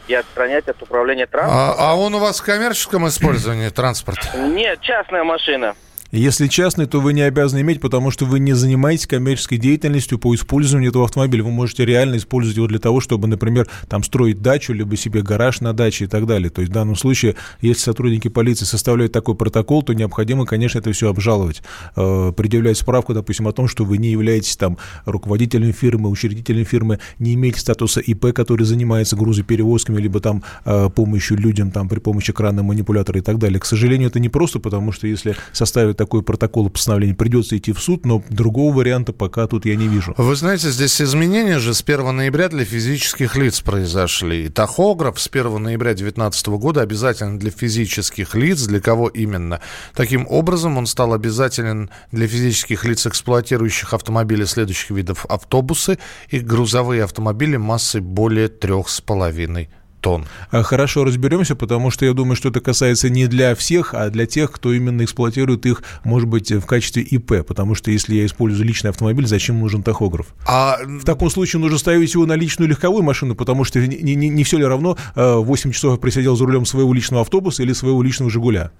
и 0.08 0.14
отстранять 0.14 0.66
от 0.68 0.82
управления 0.82 1.26
транспортом. 1.26 1.74
А, 1.78 1.92
а 1.92 1.94
он 1.94 2.14
у 2.14 2.18
вас 2.18 2.40
в 2.40 2.44
коммерческом 2.44 3.06
использовании 3.06 3.68
транспорт? 3.68 4.18
Нет, 4.34 4.80
частная 4.80 5.22
машина. 5.22 5.76
Если 6.10 6.46
частный, 6.46 6.86
то 6.86 7.02
вы 7.02 7.12
не 7.12 7.20
обязаны 7.20 7.60
иметь, 7.60 7.82
потому 7.82 8.10
что 8.10 8.24
вы 8.24 8.38
не 8.38 8.54
занимаетесь 8.54 9.06
коммерческой 9.06 9.58
деятельностью 9.58 10.18
по 10.18 10.34
использованию 10.34 10.88
этого 10.88 11.04
автомобиля. 11.04 11.44
Вы 11.44 11.50
можете 11.50 11.84
реально 11.84 12.16
использовать 12.16 12.56
его 12.56 12.66
для 12.66 12.78
того, 12.78 13.00
чтобы, 13.00 13.28
например, 13.28 13.68
там 13.88 14.02
строить 14.02 14.40
дачу, 14.40 14.72
либо 14.72 14.96
себе 14.96 15.20
гараж 15.20 15.60
на 15.60 15.74
даче 15.74 16.06
и 16.06 16.08
так 16.08 16.24
далее. 16.24 16.48
То 16.48 16.62
есть 16.62 16.70
в 16.70 16.74
данном 16.74 16.96
случае, 16.96 17.36
если 17.60 17.82
сотрудники 17.82 18.28
полиции 18.28 18.64
составляют 18.64 19.12
такой 19.12 19.34
протокол, 19.34 19.82
то 19.82 19.92
необходимо, 19.92 20.46
конечно, 20.46 20.78
это 20.78 20.90
все 20.92 21.10
обжаловать. 21.10 21.62
Э, 21.94 22.32
предъявлять 22.34 22.78
справку, 22.78 23.12
допустим, 23.12 23.46
о 23.46 23.52
том, 23.52 23.68
что 23.68 23.84
вы 23.84 23.98
не 23.98 24.08
являетесь 24.08 24.56
там 24.56 24.78
руководителем 25.04 25.74
фирмы, 25.74 26.08
учредителем 26.08 26.64
фирмы, 26.64 27.00
не 27.18 27.34
имеете 27.34 27.60
статуса 27.60 28.00
ИП, 28.00 28.32
который 28.32 28.64
занимается 28.64 29.14
грузоперевозками, 29.14 30.00
либо 30.00 30.20
там 30.20 30.42
э, 30.64 30.88
помощью 30.88 31.36
людям 31.36 31.70
там 31.70 31.86
при 31.86 31.98
помощи 31.98 32.32
крана, 32.32 32.62
манипулятора 32.62 33.18
и 33.18 33.22
так 33.22 33.36
далее. 33.36 33.60
К 33.60 33.66
сожалению, 33.66 34.08
это 34.08 34.20
не 34.20 34.30
просто, 34.30 34.58
потому 34.58 34.90
что 34.90 35.06
если 35.06 35.36
составить 35.52 35.97
такой 35.98 36.22
протокол 36.22 36.70
постановления, 36.70 37.14
придется 37.14 37.58
идти 37.58 37.72
в 37.72 37.80
суд, 37.80 38.06
но 38.06 38.22
другого 38.30 38.74
варианта 38.74 39.12
пока 39.12 39.46
тут 39.46 39.66
я 39.66 39.76
не 39.76 39.88
вижу. 39.88 40.14
Вы 40.16 40.36
знаете, 40.36 40.70
здесь 40.70 41.02
изменения 41.02 41.58
же 41.58 41.74
с 41.74 41.82
1 41.82 42.16
ноября 42.16 42.48
для 42.48 42.64
физических 42.64 43.36
лиц 43.36 43.60
произошли. 43.60 44.48
Тахограф 44.48 45.20
с 45.20 45.28
1 45.28 45.62
ноября 45.62 45.90
2019 45.90 46.46
года 46.46 46.82
обязателен 46.82 47.38
для 47.38 47.50
физических 47.50 48.34
лиц. 48.34 48.62
Для 48.62 48.80
кого 48.80 49.08
именно? 49.08 49.60
Таким 49.94 50.26
образом, 50.28 50.78
он 50.78 50.86
стал 50.86 51.12
обязателен 51.12 51.90
для 52.12 52.28
физических 52.28 52.84
лиц, 52.84 53.06
эксплуатирующих 53.06 53.92
автомобили 53.92 54.44
следующих 54.44 54.90
видов. 54.90 55.26
Автобусы 55.28 55.98
и 56.30 56.38
грузовые 56.38 57.02
автомобили 57.02 57.56
массой 57.56 58.00
более 58.00 58.46
3,5 58.46 59.68
тонн. 60.00 60.26
А, 60.50 60.62
Хорошо, 60.62 61.04
разберемся, 61.04 61.54
потому 61.56 61.90
что 61.90 62.04
я 62.04 62.12
думаю, 62.12 62.36
что 62.36 62.48
это 62.48 62.60
касается 62.60 63.10
не 63.10 63.26
для 63.26 63.54
всех, 63.54 63.94
а 63.94 64.10
для 64.10 64.26
тех, 64.26 64.50
кто 64.52 64.72
именно 64.72 65.04
эксплуатирует 65.04 65.66
их, 65.66 65.82
может 66.04 66.28
быть, 66.28 66.50
в 66.50 66.66
качестве 66.66 67.02
ИП. 67.02 67.46
Потому 67.46 67.74
что 67.74 67.90
если 67.90 68.14
я 68.14 68.26
использую 68.26 68.66
личный 68.66 68.90
автомобиль, 68.90 69.26
зачем 69.26 69.60
нужен 69.60 69.82
тахограф? 69.82 70.26
А... 70.46 70.78
В 70.84 71.04
таком 71.04 71.30
случае 71.30 71.60
нужно 71.60 71.78
ставить 71.78 72.14
его 72.14 72.26
на 72.26 72.34
личную 72.34 72.68
легковую 72.68 73.02
машину, 73.02 73.34
потому 73.34 73.64
что 73.64 73.78
не, 73.80 74.14
не- 74.14 74.28
не 74.28 74.44
все 74.44 74.58
ли 74.58 74.64
равно, 74.64 74.96
э, 75.14 75.34
8 75.36 75.72
часов 75.72 75.92
я 75.92 75.98
просидел 75.98 76.36
за 76.36 76.44
рулем 76.44 76.64
своего 76.66 76.92
личного 76.92 77.22
автобуса 77.22 77.62
или 77.62 77.72
своего 77.72 78.02
личного 78.02 78.30
«Жигуля». 78.30 78.72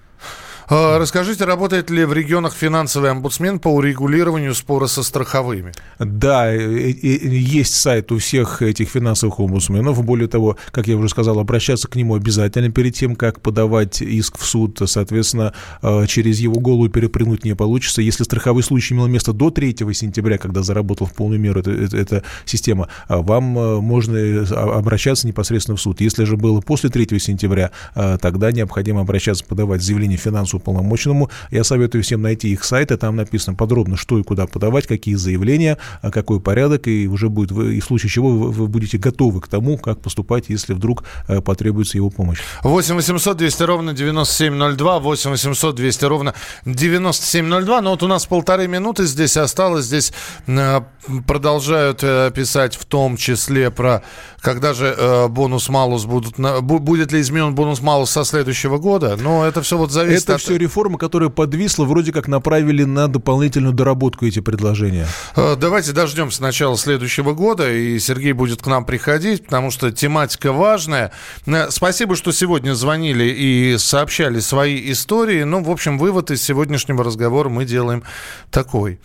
А, 0.70 0.98
Расскажите, 0.98 1.44
работает 1.46 1.88
ли 1.88 2.04
в 2.04 2.12
регионах 2.12 2.52
финансовый 2.52 3.10
омбудсмен 3.10 3.58
по 3.58 3.68
урегулированию 3.68 4.54
спора 4.54 4.86
со 4.86 5.02
страховыми? 5.02 5.72
Да, 5.98 6.50
есть 6.52 7.74
сайт 7.74 8.12
у 8.12 8.18
всех 8.18 8.60
этих 8.60 8.90
финансовых 8.90 9.40
омбудсменов. 9.40 10.04
Более 10.04 10.28
того, 10.28 10.58
как 10.70 10.86
я 10.86 10.96
уже 10.98 11.08
сказал, 11.08 11.38
обращаться 11.38 11.88
к 11.88 11.96
нему 11.96 12.14
обязательно 12.16 12.70
перед 12.70 12.94
тем, 12.94 13.16
как 13.16 13.40
подавать 13.40 14.02
иск 14.02 14.36
в 14.38 14.44
суд. 14.44 14.78
Соответственно, 14.84 15.54
э, 15.80 16.06
через 16.06 16.38
его 16.38 16.60
голову 16.60 16.90
перепрыгнуть 16.90 17.44
не 17.44 17.54
получится. 17.54 18.02
Если 18.02 18.24
страховой 18.24 18.62
случай 18.62 18.92
имел 18.94 19.06
место 19.06 19.32
до 19.32 19.50
3 19.50 19.94
сентября, 19.94 20.36
когда 20.36 20.62
заработал 20.62 21.06
в 21.06 21.14
полную 21.14 21.40
меру 21.40 21.60
эта, 21.60 21.70
эта- 21.70 21.96
эта 21.96 22.24
система, 22.44 22.88
а 23.06 23.18
вам 23.22 23.42
можно 23.44 24.18
а- 24.18 24.78
обращаться 24.78 25.26
непосредственно 25.26 25.76
в 25.76 25.80
суд. 25.80 26.02
Если 26.02 26.24
же 26.24 26.36
было 26.36 26.60
после 26.60 26.90
3 26.90 27.18
сентября, 27.18 27.70
тогда 28.20 28.52
необходимо 28.52 29.00
обращаться, 29.00 29.44
подавать 29.46 29.80
заявление 29.82 30.18
финансовому 30.18 30.57
полномочному. 30.58 31.30
Я 31.50 31.64
советую 31.64 32.02
всем 32.02 32.22
найти 32.22 32.48
их 32.50 32.64
сайты, 32.64 32.96
там 32.96 33.16
написано 33.16 33.56
подробно, 33.56 33.96
что 33.96 34.18
и 34.18 34.22
куда 34.22 34.46
подавать, 34.46 34.86
какие 34.86 35.14
заявления, 35.14 35.78
а 36.02 36.10
какой 36.10 36.40
порядок, 36.40 36.86
и 36.88 37.06
уже 37.08 37.28
будет, 37.28 37.52
вы- 37.52 37.76
и 37.76 37.80
в 37.80 37.84
случае 37.84 38.10
чего 38.10 38.30
вы, 38.30 38.50
вы 38.50 38.66
будете 38.68 38.98
готовы 38.98 39.40
к 39.40 39.48
тому, 39.48 39.78
как 39.78 40.00
поступать, 40.00 40.44
если 40.48 40.72
вдруг 40.74 41.04
э, 41.28 41.40
потребуется 41.40 41.96
его 41.98 42.10
помощь. 42.10 42.40
8 42.62 42.94
800 42.94 43.36
200 43.36 43.62
ровно 43.64 43.92
9702, 43.94 44.98
8 44.98 45.30
800 45.30 45.74
200 45.76 46.04
ровно 46.04 46.34
9702. 46.64 47.80
Но 47.80 47.90
вот 47.90 48.02
у 48.02 48.06
нас 48.08 48.26
полторы 48.26 48.68
минуты 48.68 49.06
здесь 49.06 49.36
осталось. 49.36 49.86
Здесь 49.86 50.12
э, 50.46 50.80
продолжают 51.26 52.00
э, 52.02 52.30
писать 52.34 52.76
в 52.76 52.84
том 52.84 53.16
числе 53.16 53.70
про, 53.70 54.02
когда 54.40 54.74
же 54.74 54.96
бонус-малус 55.28 56.04
будут, 56.04 56.36
будет 56.62 57.12
ли 57.12 57.20
изменен 57.20 57.54
бонус-малус 57.54 58.10
со 58.10 58.24
следующего 58.24 58.78
года. 58.78 59.16
Но 59.20 59.46
это 59.46 59.62
все 59.62 59.76
вот 59.76 59.90
зависит 59.90 60.24
Это 60.24 60.34
от... 60.34 60.40
все 60.48 60.56
реформа, 60.56 60.96
которая 60.96 61.28
подвисла, 61.28 61.84
вроде 61.84 62.10
как 62.10 62.26
направили 62.26 62.84
на 62.84 63.06
дополнительную 63.06 63.74
доработку 63.74 64.24
эти 64.24 64.40
предложения. 64.40 65.06
Э, 65.36 65.56
Давайте 65.56 65.92
дождемся 65.92 66.42
начала 66.42 66.76
следующего 66.78 67.34
года, 67.34 67.70
и 67.70 67.98
Сергей 67.98 68.32
будет 68.32 68.62
к 68.62 68.66
нам 68.66 68.86
приходить, 68.86 69.44
потому 69.44 69.70
что 69.70 69.92
тематика 69.92 70.52
важная. 70.52 71.12
Э, 71.46 71.70
Спасибо, 71.70 72.16
что 72.16 72.32
сегодня 72.32 72.72
звонили 72.74 73.24
и 73.24 73.76
сообщали 73.76 74.40
свои 74.40 74.90
истории. 74.90 75.42
Ну, 75.42 75.62
в 75.62 75.70
общем, 75.70 75.98
вывод 75.98 76.30
из 76.30 76.42
сегодняшнего 76.42 77.04
разговора 77.04 77.50
мы 77.50 77.66
делаем 77.66 78.02
такой. 78.50 78.98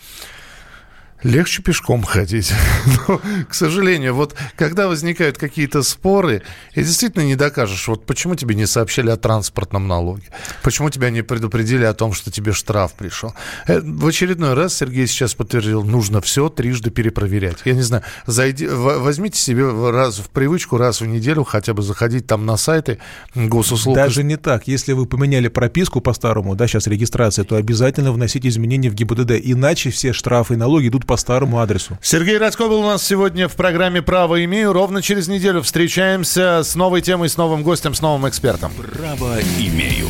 Легче 1.24 1.62
пешком 1.62 2.04
ходить. 2.04 2.54
Но, 3.08 3.22
к 3.48 3.54
сожалению, 3.54 4.14
вот 4.14 4.36
когда 4.56 4.88
возникают 4.88 5.38
какие-то 5.38 5.82
споры, 5.84 6.44
и 6.74 6.84
действительно 6.84 7.24
не 7.24 7.36
докажешь, 7.36 7.88
вот 7.88 8.06
почему 8.06 8.36
тебе 8.36 8.56
не 8.56 8.66
сообщили 8.66 9.10
о 9.10 9.18
транспортном 9.18 9.88
налоге, 9.88 10.24
почему 10.64 10.90
тебя 10.90 11.10
не 11.10 11.22
предупредили 11.22 11.86
о 11.86 11.94
том, 11.94 12.14
что 12.14 12.32
тебе 12.32 12.52
штраф 12.52 12.94
пришел. 12.94 13.34
Э, 13.68 13.80
В 13.80 14.06
очередной 14.08 14.54
раз 14.54 14.76
Сергей 14.76 15.08
сейчас 15.08 15.34
подтвердил, 15.34 15.84
нужно 15.84 16.20
все 16.22 16.50
трижды 16.50 16.90
перепроверять. 16.90 17.60
Я 17.66 17.74
не 17.74 17.82
знаю, 17.82 18.04
зайди, 18.26 18.68
возьмите 18.68 19.40
себе 19.40 19.70
раз 19.92 20.20
в 20.20 20.30
привычку, 20.30 20.78
раз 20.78 21.02
в 21.02 21.06
неделю 21.06 21.44
хотя 21.44 21.74
бы 21.74 21.82
заходить 21.82 22.28
там 22.28 22.46
на 22.46 22.58
сайты 22.58 23.00
госуслуг. 23.34 23.96
Даже 23.96 24.24
не 24.24 24.38
так. 24.38 24.68
Если 24.68 24.92
вы 24.94 25.06
поменяли 25.06 25.48
прописку 25.48 26.02
по-старому, 26.02 26.56
да, 26.56 26.68
сейчас 26.68 26.88
регистрация, 26.88 27.46
то 27.46 27.56
обязательно 27.56 28.12
вносите 28.12 28.50
изменения 28.50 28.90
в 28.90 28.94
ГИБДД, 28.94 29.34
иначе 29.42 29.90
все 29.90 30.12
штрафы 30.12 30.56
и 30.56 30.58
налоги 30.58 30.88
идут 30.88 31.06
по 31.14 31.18
старому 31.18 31.60
адресу. 31.60 31.96
Сергей 32.02 32.40
Радько 32.40 32.68
был 32.68 32.80
у 32.80 32.86
нас 32.86 33.06
сегодня 33.06 33.48
в 33.48 33.54
программе 33.54 34.02
«Право 34.02 34.44
имею». 34.46 34.74
Ровно 34.74 35.04
через 35.04 35.28
неделю 35.28 35.62
встречаемся 35.62 36.64
с 36.64 36.74
новой 36.74 37.02
темой, 37.02 37.30
с 37.30 37.38
новым 37.38 37.62
гостем, 37.62 37.94
с 37.94 38.02
новым 38.02 38.28
экспертом. 38.28 38.72
Право 38.98 39.38
имею. 39.60 40.08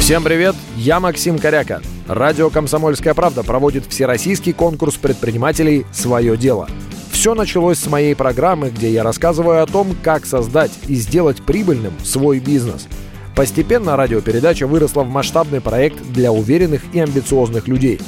Всем 0.00 0.24
привет, 0.24 0.56
я 0.74 0.98
Максим 0.98 1.38
Коряка. 1.38 1.82
Радио 2.08 2.50
«Комсомольская 2.50 3.14
правда» 3.14 3.44
проводит 3.44 3.86
всероссийский 3.86 4.52
конкурс 4.52 4.96
предпринимателей 4.96 5.86
«Свое 5.92 6.36
дело». 6.36 6.68
Все 7.12 7.36
началось 7.36 7.78
с 7.78 7.86
моей 7.86 8.16
программы, 8.16 8.70
где 8.70 8.90
я 8.90 9.04
рассказываю 9.04 9.62
о 9.62 9.66
том, 9.66 9.96
как 10.02 10.26
создать 10.26 10.72
и 10.88 10.96
сделать 10.96 11.42
прибыльным 11.42 11.92
свой 12.02 12.40
бизнес. 12.40 12.88
Постепенно 13.38 13.96
радиопередача 13.96 14.66
выросла 14.66 15.04
в 15.04 15.08
масштабный 15.08 15.60
проект 15.60 16.02
для 16.12 16.32
уверенных 16.32 16.82
и 16.92 16.98
амбициозных 16.98 17.68
людей. 17.68 18.00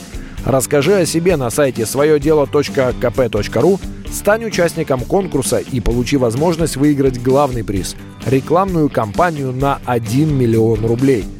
Расскажи 0.45 0.97
о 0.97 1.07
себе 1.07 1.37
на 1.37 1.51
сайте 1.51 1.87
своедело.кп.ру, 1.87 3.81
стань 4.11 4.45
участником 4.45 5.03
конкурса 5.03 5.59
и 5.59 5.79
получи 5.81 6.17
возможность 6.17 6.77
выиграть 6.77 7.23
главный 7.23 7.63
приз– 7.63 7.95
рекламную 8.27 8.91
кампанию 8.91 9.53
на 9.53 9.79
1 9.87 10.37
миллион 10.37 10.85
рублей– 10.85 11.25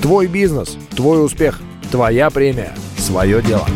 Твой 0.00 0.26
бизнес, 0.26 0.76
твой 0.94 1.24
успех, 1.24 1.60
твоя 1.90 2.30
премия, 2.30 2.72
свое 2.96 3.42
дело. 3.42 3.66